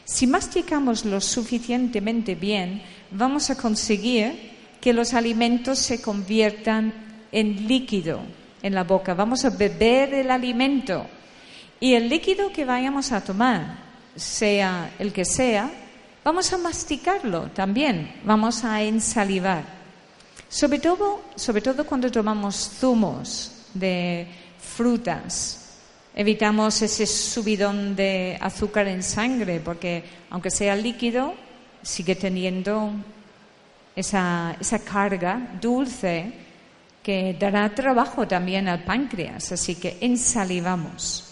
[0.04, 6.94] Si masticamos lo suficientemente bien, vamos a conseguir que los alimentos se conviertan
[7.32, 8.20] en líquido
[8.62, 11.06] en la boca, vamos a beber el alimento
[11.80, 13.78] y el líquido que vayamos a tomar,
[14.16, 15.70] sea el que sea,
[16.24, 19.64] vamos a masticarlo también, vamos a ensalivar.
[20.48, 24.26] Sobre todo, sobre todo cuando tomamos zumos de
[24.78, 25.58] frutas,
[26.14, 31.34] evitamos ese subidón de azúcar en sangre, porque aunque sea líquido,
[31.82, 32.92] sigue teniendo
[33.96, 36.32] esa, esa carga dulce
[37.02, 41.24] que dará trabajo también al páncreas, así que ensalivamos.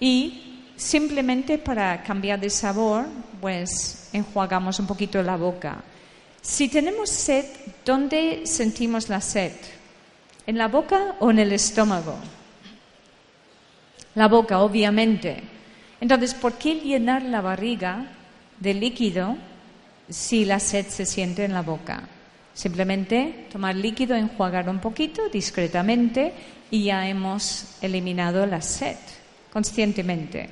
[0.00, 3.04] Y simplemente para cambiar de sabor,
[3.38, 5.84] pues enjuagamos un poquito la boca.
[6.40, 7.44] Si tenemos sed,
[7.84, 9.52] ¿dónde sentimos la sed?
[10.46, 12.16] ¿En la boca o en el estómago?
[14.14, 15.42] La boca, obviamente.
[16.00, 18.06] Entonces, ¿por qué llenar la barriga
[18.58, 19.36] de líquido
[20.08, 22.08] si la sed se siente en la boca?
[22.52, 26.32] Simplemente tomar líquido, enjuagar un poquito discretamente
[26.70, 28.96] y ya hemos eliminado la sed
[29.52, 30.50] conscientemente.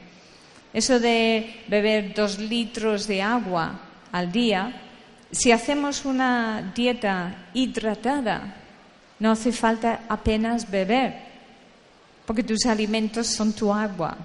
[0.72, 3.80] Eso de beber dos litros de agua
[4.12, 4.72] al día,
[5.32, 8.59] si hacemos una dieta hidratada,
[9.20, 11.14] no hace falta apenas beber,
[12.26, 14.16] porque tus alimentos son tu agua.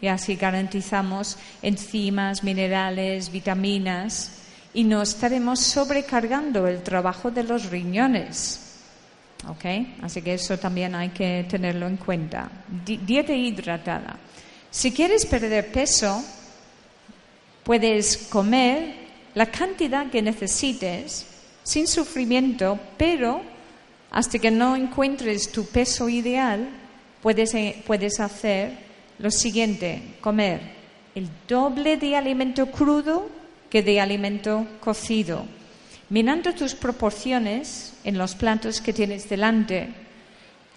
[0.00, 4.32] Y así garantizamos enzimas, minerales, vitaminas
[4.74, 8.60] y no estaremos sobrecargando el trabajo de los riñones.
[9.48, 9.64] ¿Ok?
[10.02, 12.50] Así que eso también hay que tenerlo en cuenta.
[12.84, 14.16] dieta hidratada.
[14.70, 16.22] Si quieres perder peso,
[17.62, 18.94] puedes comer
[19.34, 21.26] la cantidad que necesites
[21.62, 23.53] sin sufrimiento, pero
[24.14, 26.68] hasta que no encuentres tu peso ideal,
[27.20, 28.70] puedes, eh, puedes hacer
[29.18, 30.60] lo siguiente, comer
[31.16, 33.28] el doble de alimento crudo
[33.68, 35.44] que de alimento cocido.
[36.10, 39.92] Mirando tus proporciones en los platos que tienes delante,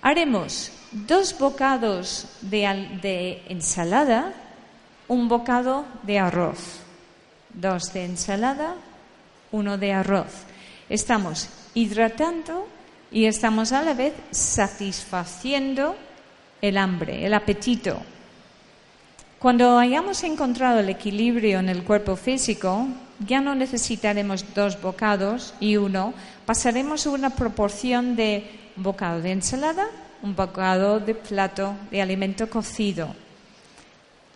[0.01, 4.33] haremos dos bocados de, ensalada,
[5.07, 6.79] un bocado de arroz.
[7.53, 8.73] Dos de ensalada,
[9.51, 10.31] uno de arroz.
[10.89, 12.76] Estamos hidratando
[13.11, 15.95] y estamos a la vez satisfaciendo
[16.61, 18.01] el hambre, el apetito.
[19.39, 22.87] Cuando hayamos encontrado el equilibrio en el cuerpo físico,
[23.25, 26.13] ya no necesitaremos dos bocados y uno,
[26.45, 29.87] pasaremos una proporción de bocado de ensalada,
[30.23, 33.13] un bocado de plato de alimento cocido.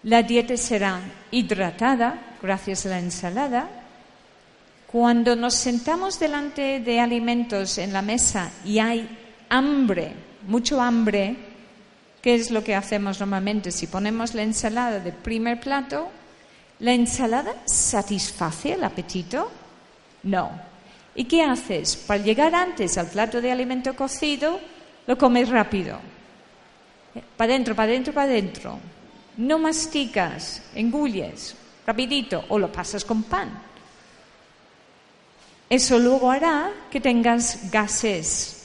[0.03, 3.69] La dieta será hidratada gracias a la ensalada.
[4.91, 9.07] Cuando nos sentamos delante de alimentos en la mesa y hay
[9.49, 10.13] hambre,
[10.47, 11.37] mucho hambre,
[12.21, 13.71] ¿Qué es lo que hacemos normalmente?
[13.71, 16.09] Si ponemos la ensalada de primer plato,
[16.79, 19.51] ¿la ensalada satisface el apetito?
[20.23, 20.51] No.
[21.15, 21.95] ¿Y qué haces?
[21.95, 24.59] Para llegar antes al plato de alimento cocido,
[25.07, 25.97] lo comes rápido.
[27.35, 28.77] Para adentro, para adentro, para adentro.
[29.37, 31.55] No masticas, engulles,
[31.87, 33.63] rapidito, o lo pasas con pan.
[35.71, 38.57] Eso luego hará que tengas gases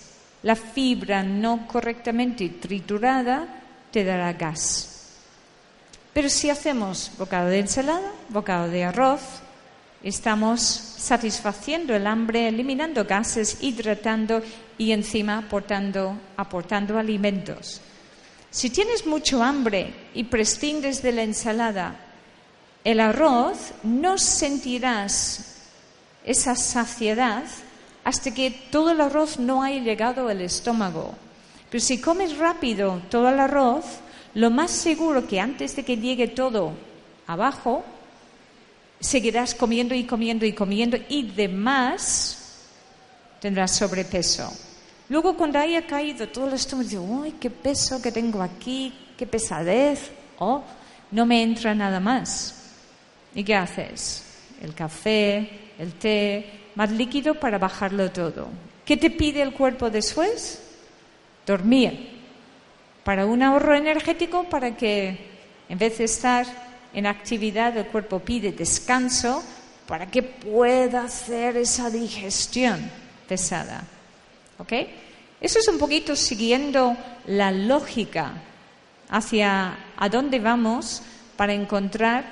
[0.42, 3.46] la fibra no correctamente triturada
[3.92, 5.14] te dará gas.
[6.12, 9.22] Pero si hacemos bocado de ensalada, bocado de arroz,
[10.02, 14.42] estamos satisfaciendo el hambre, eliminando gases, hidratando
[14.76, 16.18] y encima aportando,
[16.98, 17.80] alimentos.
[18.50, 21.96] Si tienes mucho hambre y prescindes de la ensalada,
[22.82, 25.55] el arroz no sentirás
[26.26, 27.44] esa saciedad
[28.04, 31.14] hasta que todo el arroz no haya llegado al estómago.
[31.70, 33.84] Pero si comes rápido todo el arroz,
[34.34, 36.72] lo más seguro que antes de que llegue todo
[37.26, 37.84] abajo,
[39.00, 42.38] seguirás comiendo y comiendo y comiendo y demás
[43.40, 44.52] tendrás sobrepeso.
[45.08, 49.26] Luego cuando haya caído todo el estómago, digo, uy, qué peso que tengo aquí, qué
[49.26, 50.62] pesadez, oh,
[51.12, 52.54] no me entra nada más.
[53.34, 54.24] ¿Y qué haces?
[54.60, 58.48] El café, el té, más líquido para bajarlo todo.
[58.84, 60.62] ¿Qué te pide el cuerpo después?
[61.46, 62.16] Dormir.
[63.04, 65.18] Para un ahorro energético, para que
[65.68, 66.46] en vez de estar
[66.92, 69.42] en actividad, el cuerpo pide descanso
[69.86, 72.90] para que pueda hacer esa digestión
[73.28, 73.84] pesada.
[74.58, 74.72] ¿Ok?
[75.40, 78.32] Eso es un poquito siguiendo la lógica
[79.08, 81.02] hacia a dónde vamos
[81.36, 82.24] para encontrar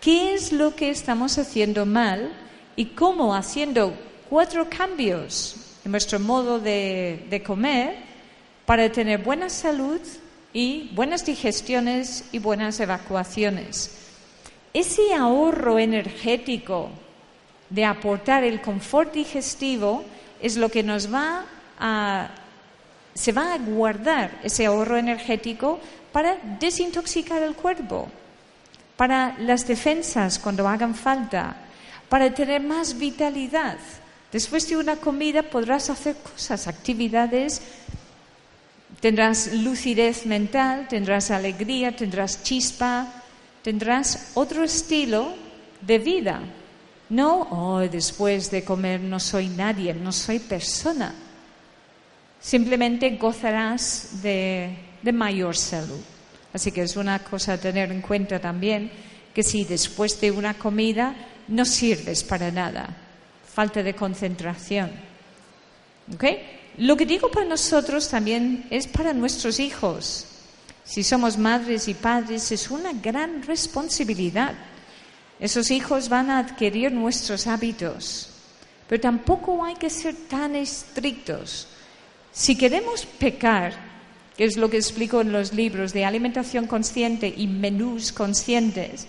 [0.00, 2.32] qué es lo que estamos haciendo mal
[2.76, 3.94] y cómo haciendo
[4.28, 7.96] cuatro cambios en nuestro modo de, comer
[8.66, 10.00] para tener buena salud
[10.52, 13.90] y buenas digestiones y buenas evacuaciones.
[14.72, 16.90] Ese ahorro energético
[17.70, 20.04] de aportar el confort digestivo
[20.42, 21.44] es lo que nos va
[21.78, 22.30] a
[23.16, 25.80] se va a guardar ese ahorro energético
[26.12, 28.08] para desintoxicar el cuerpo,
[28.96, 31.56] para las defensas cuando hagan falta,
[32.08, 33.78] para tener más vitalidad.
[34.32, 37.62] Después de una comida podrás hacer cosas, actividades,
[39.00, 43.22] tendrás lucidez mental, tendrás alegría, tendrás chispa,
[43.62, 45.34] tendrás otro estilo
[45.80, 46.40] de vida.
[47.08, 51.14] No, oh, después de comer no soy nadie, no soy persona.
[52.40, 56.00] Simplemente gozarás de, de mayor salud.
[56.52, 58.90] Así que es una cosa a tener en cuenta también
[59.34, 61.14] que si después de una comida
[61.48, 62.88] no sirves para nada.
[63.52, 64.90] Falta de concentración.
[66.78, 70.26] Lo que digo para nosotros también es para nuestros hijos.
[70.84, 74.54] Si somos madres y padres, es una gran responsabilidad.
[75.40, 78.30] Esos hijos van a adquirir nuestros hábitos,
[78.88, 81.66] pero tampoco hay que ser tan estrictos.
[82.32, 83.74] Si queremos pecar,
[84.36, 89.08] que es lo que explico en los libros de alimentación consciente y menús conscientes,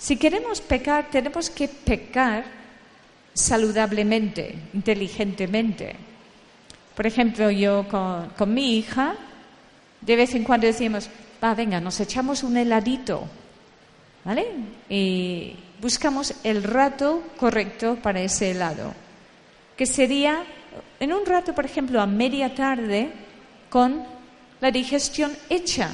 [0.00, 2.42] si queremos pecar, tenemos que pecar
[3.34, 5.94] saludablemente, inteligentemente.
[6.96, 9.14] Por ejemplo, yo con, mi hija,
[10.00, 11.10] de vez en cuando decimos,
[11.44, 13.28] va, venga, nos echamos un heladito,
[14.24, 14.46] ¿vale?
[14.88, 18.94] Y buscamos el rato correcto para ese helado,
[19.76, 20.44] que sería
[20.98, 23.12] en un rato, por ejemplo, a media tarde,
[23.68, 24.02] con
[24.62, 25.90] la digestión hecha.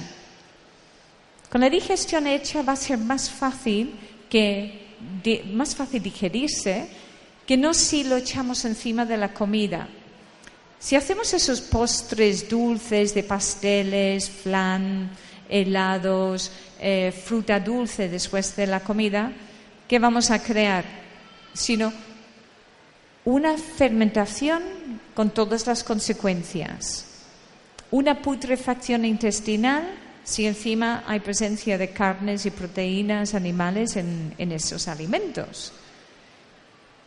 [1.56, 3.94] Con la digestión hecha va a ser más fácil
[4.28, 4.78] que
[5.54, 6.86] más fácil digerirse
[7.46, 9.88] que no si lo echamos encima de la comida.
[10.78, 15.08] Si hacemos esos postres dulces de pasteles, flan,
[15.48, 19.32] helados, eh, fruta dulce después de la comida,
[19.88, 20.84] ¿qué vamos a crear?
[21.54, 21.90] Sino
[23.24, 24.62] una fermentación
[25.14, 27.06] con todas las consecuencias,
[27.90, 35.72] una putrefacción intestinal si encima hay presencia de carnes y proteínas animales en esos alimentos.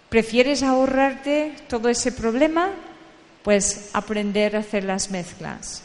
[0.09, 2.71] ¿Prefieres ahorrarte todo ese problema?
[3.43, 5.81] pues aprender a hacer las mezclas.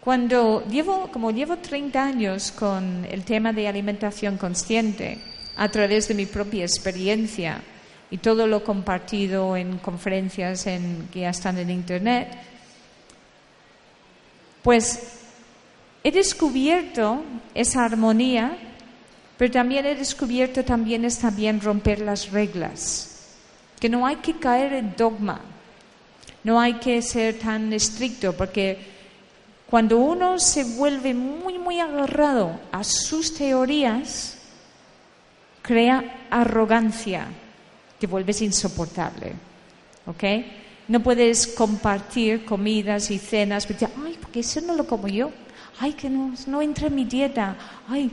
[0.00, 5.18] Cuando llevo, como llevo 30 años con el tema de alimentación consciente,
[5.56, 7.60] a través de mi propia experiencia
[8.10, 12.36] y todo lo compartido en conferencias en, que ya están en Internet,
[14.62, 15.13] pues
[16.04, 17.24] he descubierto
[17.54, 18.56] esa armonía,
[19.38, 23.32] pero también he descubierto también está bien romper las reglas,
[23.80, 25.40] que no hay que caer en dogma,
[26.44, 28.78] no hay que ser tan estricto porque
[29.66, 34.36] cuando uno se vuelve muy, muy agarrado a sus teorías,
[35.62, 37.26] crea arrogancia,
[37.98, 39.32] te vuelves insoportable.
[40.06, 40.22] ¿Ok?
[40.86, 45.30] No puedes compartir comidas y cenas, porque, ay, porque eso no lo como yo.
[45.78, 47.56] Ay, que no, no entra en mi dieta.
[47.88, 48.10] Ay,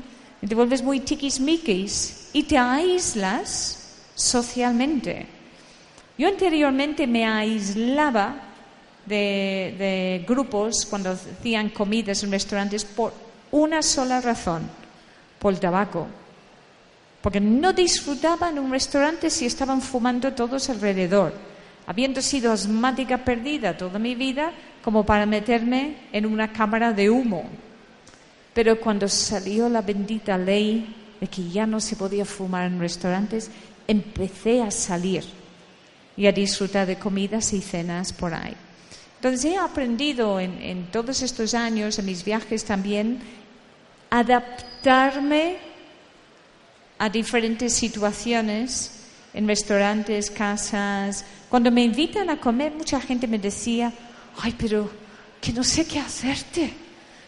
[0.47, 5.27] te vuelves muy tiquismiquis y te aíslas socialmente.
[6.17, 8.35] Yo anteriormente me aislaba
[9.05, 13.13] de, grupos cuando hacían comidas en restaurantes por
[13.51, 14.63] una sola razón,
[15.39, 16.07] por el tabaco.
[17.21, 21.33] Porque no disfrutaba en un restaurante si estaban fumando todos alrededor,
[21.85, 24.51] habiendo sido asmática perdida toda mi vida
[24.83, 27.45] como para meterme en una cámara de humo.
[28.53, 33.49] Pero cuando salió la bendita ley de que ya no se podía fumar en restaurantes,
[33.87, 35.23] empecé a salir
[36.17, 38.55] y a disfrutar de comidas y cenas por ahí.
[39.15, 43.19] Entonces he aprendido en, todos estos años, en mis viajes también,
[44.09, 45.57] adaptarme
[46.97, 48.91] a diferentes situaciones
[49.33, 51.23] en restaurantes, casas.
[51.49, 53.93] Cuando me invitan a comer, mucha gente me decía,
[54.39, 54.89] ay, pero
[55.39, 56.73] que no sé qué hacerte.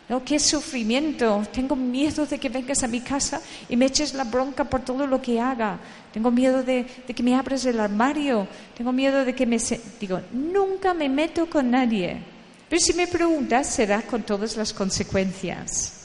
[0.10, 0.24] ¿no?
[0.24, 1.43] Qué sufrimiento.
[1.51, 5.08] Tengo miedo de que vengas a mi casa y me eches la bronca por todo
[5.08, 5.80] lo que haga.
[6.12, 8.47] Tengo miedo de, que me abres el armario.
[8.76, 9.58] Tengo miedo de que me...
[9.99, 12.22] Digo, nunca me meto con nadie.
[12.70, 15.99] Pero si me preguntas, será con todas las consecuencias.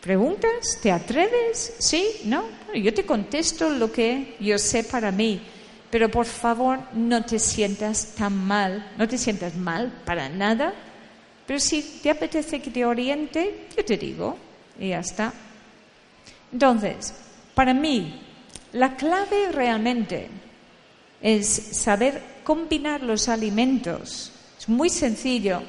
[0.00, 0.78] ¿Preguntas?
[0.82, 1.74] ¿Te atreves?
[1.78, 2.06] ¿Sí?
[2.24, 2.44] ¿No?
[2.74, 5.40] Yo te contesto lo que yo sé para mí.
[5.96, 10.74] Pero por favor, no te sientas tan mal, no te sientas mal para nada
[11.46, 14.36] pero si te apetece que te oriente, yo te digo,
[14.78, 15.32] y ya está.
[16.52, 17.14] Entonces,
[17.54, 18.20] para mí,
[18.72, 20.28] la clave realmente
[21.22, 24.32] es saber combinar los alimentos.
[24.58, 25.62] Es muy sencillo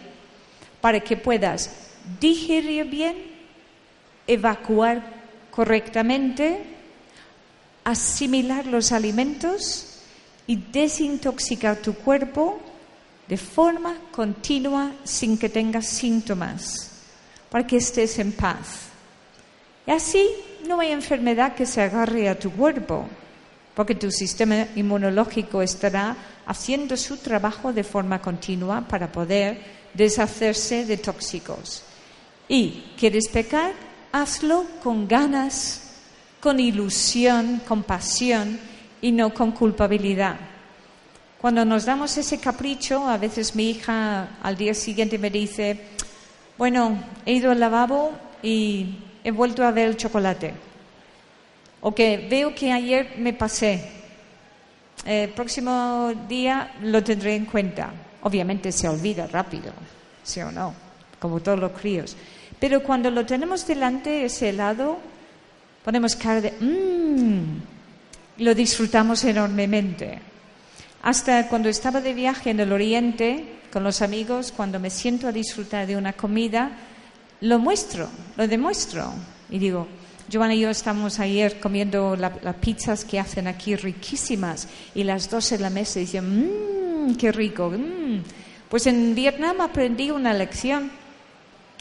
[0.81, 3.15] para que puedas digerir bien,
[4.25, 5.03] evacuar
[5.51, 6.63] correctamente,
[7.83, 9.96] asimilar los alimentos
[10.47, 12.59] y desintoxicar tu cuerpo
[13.27, 16.91] de forma continua sin que tengas síntomas,
[17.49, 18.87] para que estés en paz.
[19.85, 20.25] Y así
[20.65, 23.07] no hay enfermedad que se agarre a tu cuerpo,
[23.75, 29.59] porque tu sistema inmunológico estará haciendo su trabajo de forma continua para poder
[29.93, 31.83] deshacerse de tóxicos.
[32.47, 33.73] Y quieres pecar,
[34.13, 35.81] hazlo con ganas,
[36.39, 38.59] con ilusión, con pasión
[39.01, 40.35] y no con culpabilidad.
[41.39, 45.79] Cuando nos damos ese capricho, a veces mi hija al día siguiente me dice,
[46.57, 50.53] bueno, he ido al lavabo y he vuelto a ver el chocolate.
[51.81, 53.91] O que veo que ayer me pasé.
[55.05, 57.91] El próximo día lo tendré en cuenta.
[58.23, 59.71] Obviamente se olvida rápido,
[60.23, 60.73] sí o no,
[61.19, 62.17] como todos los críos.
[62.59, 64.97] Pero cuando lo tenemos delante, ese helado,
[65.85, 67.59] ponemos cara de mmm,
[68.39, 70.19] lo disfrutamos enormemente.
[71.03, 75.31] Hasta cuando estaba de viaje en el Oriente con los amigos, cuando me siento a
[75.31, 76.71] disfrutar de una comida,
[77.41, 79.13] lo muestro, lo demuestro.
[79.49, 79.87] Y digo,
[80.31, 85.51] Joana y yo estamos ayer comiendo las pizzas que hacen aquí riquísimas y las dos
[85.51, 87.69] en la mesa dicen, mmm, qué rico.
[87.69, 88.23] Mm".
[88.69, 90.91] Pues en Vietnam aprendí una lección,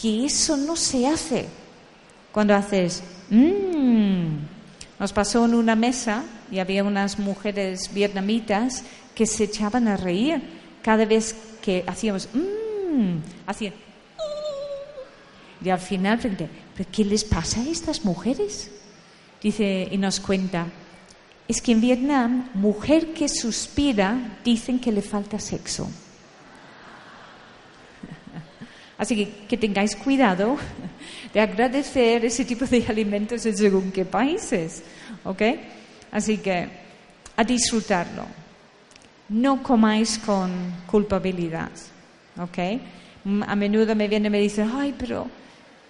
[0.01, 1.47] que eso no se hace
[2.31, 4.27] cuando haces, mmm.
[4.99, 8.85] Nos pasó en una mesa y había unas mujeres vietnamitas
[9.15, 10.43] que se echaban a reír
[10.83, 13.75] cada vez que hacíamos, mmm, hacían,
[15.65, 18.71] y al final pregunté, ¿pero qué les pasa a estas mujeres?
[19.43, 20.67] Dice, y nos cuenta,
[21.49, 25.87] es que en Vietnam, mujer que suspira, dicen que le falta sexo.
[28.99, 30.57] Así que que tengáis cuidado
[31.33, 34.83] de agradecer ese tipo de alimentos en según qué países,
[35.25, 35.43] ¿ok?
[36.13, 36.69] Así que
[37.37, 38.25] a disfrutarlo.
[39.29, 40.51] No comáis con
[40.87, 41.71] culpabilidad,
[42.39, 42.59] ¿ok?
[43.47, 45.27] A menudo me viene y me dice, ay, pero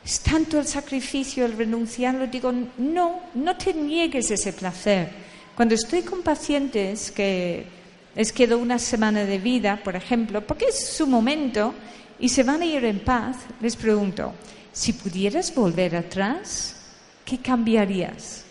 [0.05, 2.27] es tanto el sacrificio, el renunciarlo.
[2.29, 5.11] Digo, no, no te niegues ese placer.
[5.55, 7.67] Cuando estoy con pacientes que
[8.15, 11.75] les quedo una semana de vida, por ejemplo, porque es su momento
[12.19, 14.33] y se van a ir en paz, les pregunto,
[14.73, 16.77] si pudieras volver atrás,
[17.25, 18.46] ¿qué cambiarías?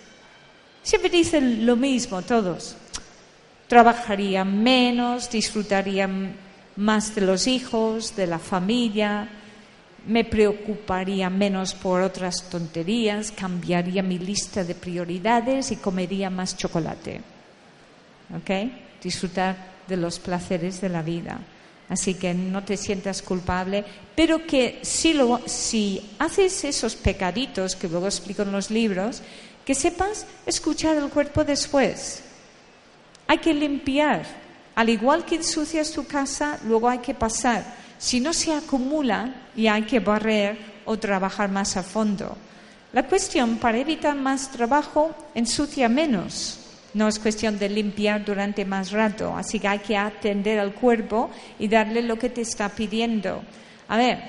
[0.86, 2.76] Siempre dicen lo mismo todos.
[3.68, 6.08] Trabajaría menos, disfrutaría
[6.76, 9.28] más de los hijos, de la familia,
[10.06, 17.20] me preocuparía menos por otras tonterías, cambiaría mi lista de prioridades y comería más chocolate.
[18.38, 18.72] ¿Ok?
[19.02, 19.58] Disfrutar
[19.88, 21.40] de los placeres de la vida.
[21.90, 23.84] Así que no te sientas culpable,
[24.16, 29.24] pero que si, lo, si haces esos pecaditos que luego explico en los libros,
[29.66, 32.22] que sepas escuchar el cuerpo después.
[33.28, 34.24] Hay que limpiar.
[34.76, 37.64] Al igual que ensucias tu casa, luego hay que pasar
[37.98, 42.38] si no se acumula y hay que barrer o trabajar más a fondo.
[42.94, 46.60] La cuestión para evitar más trabajo ensucia menos.
[46.94, 51.30] No es cuestión de limpiar durante más rato, así que hay que atender al cuerpo
[51.60, 53.42] y darle lo que te está pidiendo.
[53.90, 54.20] A ver,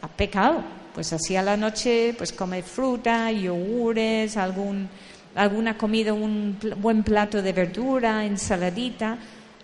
[0.00, 0.62] ha pecado,
[0.94, 4.88] pues así a la noche, pues come fruta, yogures, algún,
[5.34, 9.18] alguna comida, un buen plato de verdura, ensaladita,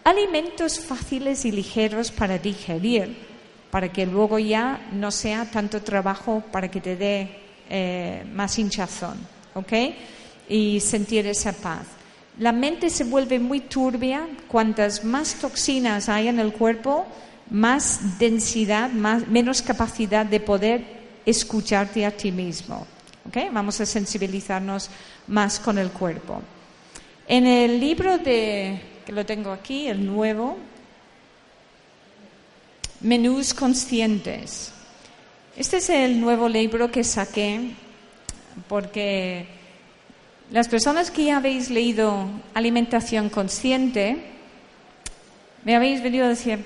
[0.05, 3.31] alimentos fáciles y ligeros para digerir
[3.71, 7.31] para que luego ya no sea tanto trabajo para que te dé
[7.69, 9.17] eh, más hinchazón,
[9.55, 9.73] ¿ok?
[10.49, 11.87] Y sentir esa paz.
[12.39, 17.07] La mente se vuelve muy turbia, cuantas más toxinas hay en el cuerpo,
[17.51, 21.00] más densidad, más, menos capacidad de poder
[21.31, 22.87] escucharte a ti mismo.
[23.27, 23.53] ¿ok?
[23.53, 24.91] Vamos a sensibilizarnos
[25.29, 26.43] más con el cuerpo.
[27.27, 30.59] En el libro de, que lo tengo aquí, el nuevo,
[33.01, 34.73] Menús conscientes.
[35.57, 37.71] Este es el nuevo libro que saqué
[38.69, 39.47] porque
[40.51, 44.17] las personas que ya habéis leído Alimentación Consciente
[45.65, 46.65] me habéis venido a decir,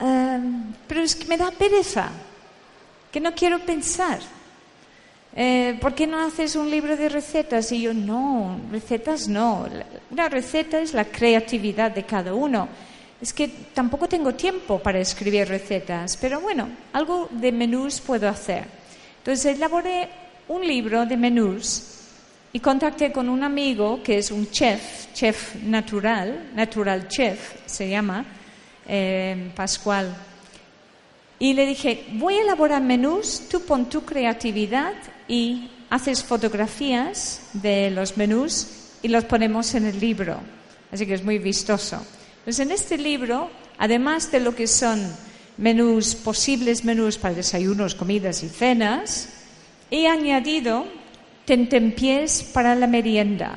[0.00, 2.10] em, pero es que me da pereza,
[3.16, 4.18] que no quiero pensar.
[5.34, 7.72] Eh, ¿Por qué no haces un libro de recetas?
[7.72, 9.66] Y yo, no, recetas no.
[10.10, 12.68] Una receta es la creatividad de cada uno
[13.18, 18.64] es que tampoco tengo tiempo para escribir recetas, pero bueno, algo de menús puedo hacer.
[19.16, 20.10] Entonces elaboré
[20.48, 21.84] un libro de menús
[22.52, 28.26] y contacté con un amigo que es un chef, chef natural, natural chef se llama,
[28.86, 30.14] eh, Pascual.
[31.38, 34.94] Y le dije, voy a elaborar menús, tú pon tu creatividad
[35.28, 38.68] y haces fotografías de los menús
[39.02, 40.40] y los ponemos en el libro.
[40.90, 42.04] Así que es muy vistoso.
[42.44, 45.02] Pues en este libro, además de lo que son
[45.58, 49.28] menús, posibles menús para desayunos, comidas y cenas,
[49.90, 50.86] he añadido
[51.44, 53.56] tentempiés para la merienda,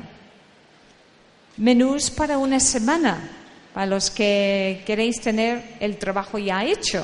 [1.57, 3.29] menús para una semana,
[3.73, 7.03] para los que queréis tener el trabajo ya hecho.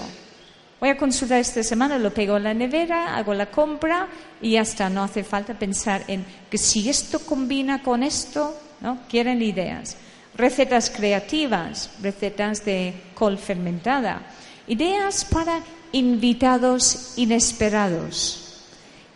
[0.79, 4.07] Voy a consultar esta semana, lo pego en la nevera, hago la compra
[4.41, 4.89] y ya está.
[4.89, 8.99] No hace falta pensar en que si esto combina con esto, ¿no?
[9.07, 9.97] Quieren ideas
[10.35, 14.21] recetas creativas, recetas de col fermentada,
[14.67, 15.61] ideas para
[15.91, 18.63] invitados inesperados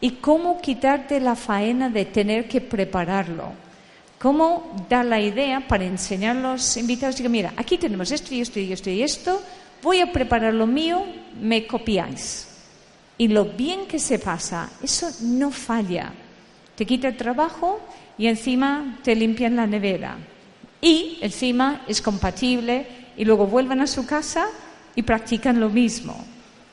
[0.01, 3.51] y cómo quitarte la faena de tener que prepararlo.
[4.18, 8.41] Cómo dar la idea para enseñar a los invitados, digo, mira, aquí tenemos esto y
[8.41, 9.41] esto y esto y esto,
[9.82, 11.05] voy a preparar lo mío,
[11.39, 12.47] me copiáis.
[13.17, 14.69] y lo bien que se pasa.
[14.82, 16.13] Eso no falla.
[16.75, 17.82] Te quita el trabajo
[18.17, 20.15] y encima te limpian la nevera.
[20.82, 24.47] Y encima es compatible y luego vuelven a su casa
[24.95, 26.15] y practican lo mismo.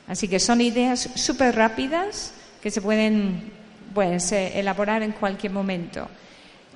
[0.07, 2.31] Así que son ideas súper rápidas
[2.61, 3.51] que se pueden
[3.93, 6.07] pues, eh, elaborar en cualquier momento.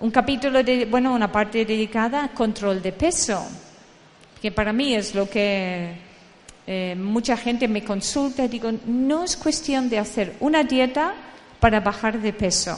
[0.01, 3.41] Un capítulo, de, bueno, una parte dedicada a control de peso,
[4.41, 6.10] que para mí es lo que
[6.67, 11.13] eh, mucha gente me consulta y digo, no es cuestión de hacer una dieta
[11.59, 12.77] para bajar de peso,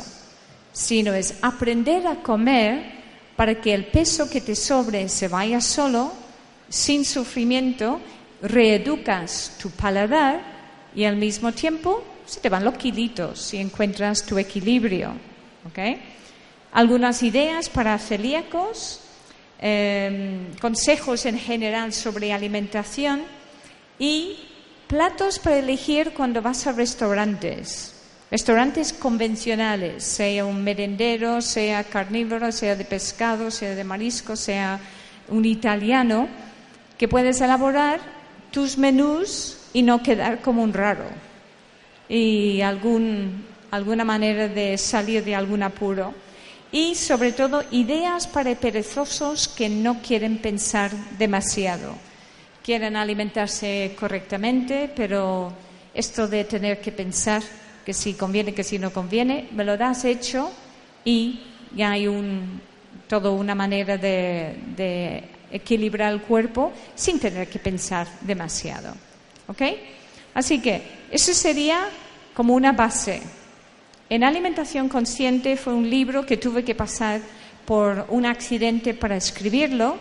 [0.72, 3.04] sino es aprender a comer
[3.36, 6.14] para que el peso que te sobre se vaya solo,
[6.70, 8.00] sin sufrimiento,
[8.42, 10.42] reeducas tu paladar
[10.96, 15.12] y al mismo tiempo se te van los kilitos y encuentras tu equilibrio.
[16.72, 19.02] Algunas ideas para celíacos,
[19.60, 23.24] em, consejos en general sobre alimentación
[24.00, 24.38] y
[24.88, 27.96] platos para elegir cuando vas a restaurantes.
[28.30, 34.80] Restaurantes convencionales, sea un merendero, sea carnívoro, sea de pescado, sea de marisco, sea
[35.30, 36.28] un italiano,
[36.98, 38.00] que puedes elaborar
[38.52, 41.06] tus menús y no quedar como un raro.
[42.10, 46.14] Y alguna manera de salir de algún apuro.
[46.72, 51.96] Y sobre todo ideas para perezosos que no quieren pensar demasiado.
[52.64, 55.51] Quieren alimentarse correctamente, pero
[55.93, 57.43] esto de tener que pensar
[57.86, 60.49] que si conviene, que si no conviene, me lo das hecho
[61.03, 61.41] y
[61.76, 62.61] ya hay un,
[63.07, 68.95] todo una manera de, equilibrar el cuerpo sin tener que pensar demasiado.
[69.47, 69.61] ¿Ok?
[70.34, 71.89] Así que eso sería
[72.34, 73.22] como una base.
[74.09, 77.22] En alimentación consciente fue un libro que tuve que pasar
[77.66, 79.97] por un accidente para escribirlo.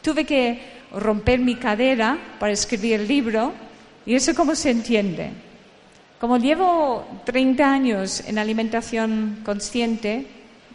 [0.00, 0.58] Tuve que
[0.96, 3.52] romper mi cadera para escribir el libro.
[4.06, 5.30] ¿Y eso cómo se entiende?
[6.20, 10.26] Como llevo 30 años en alimentación consciente,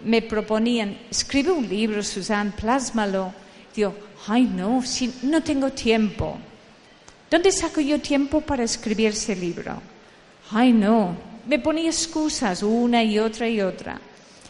[0.03, 3.33] me proponían, escribe un libro, Susan, plásmalo.
[3.75, 3.93] Digo,
[4.27, 6.37] ay no, si no tengo tiempo.
[7.29, 9.81] ¿Dónde saco yo tiempo para escribir ese libro?
[10.51, 11.15] Ay no,
[11.47, 13.99] me ponía excusas una y otra y otra.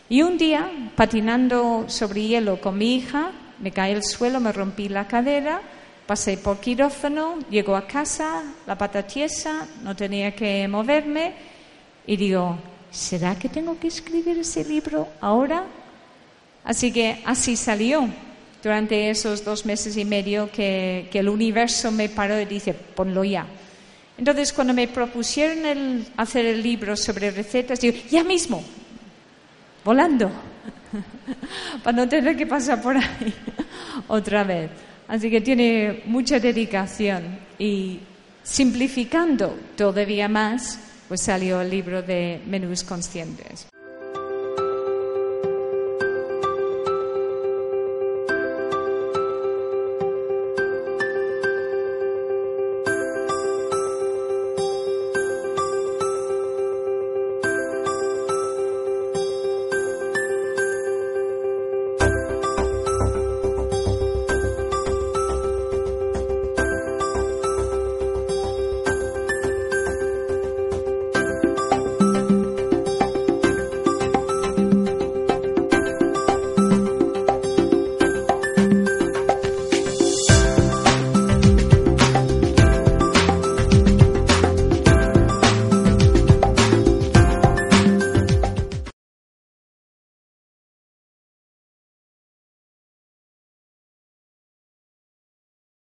[0.08, 3.32] Y un día, patinando sobre hielo con mi hija,
[3.62, 5.62] me caí al suelo, me rompí la cadera
[6.10, 11.34] Pasé por quirófano, llego a casa, la pata tiesa, no tenía que moverme
[12.08, 12.58] y digo,
[12.90, 15.66] ¿será que tengo que escribir ese libro ahora?
[16.64, 18.10] Así que así salió
[18.64, 23.46] durante esos dos meses y medio que, el universo me paró y dice, ponlo ya.
[24.18, 28.64] Entonces, cuando me propusieron hacer el libro sobre recetas, digo, ya mismo,
[29.86, 30.32] volando,
[31.84, 33.34] para no tener que pasar por ahí
[34.08, 34.70] otra vez.
[35.08, 38.00] Así que tiene mucha dedicación y
[38.44, 43.69] simplificando todavía más, pues salió el libro de menús conscientes.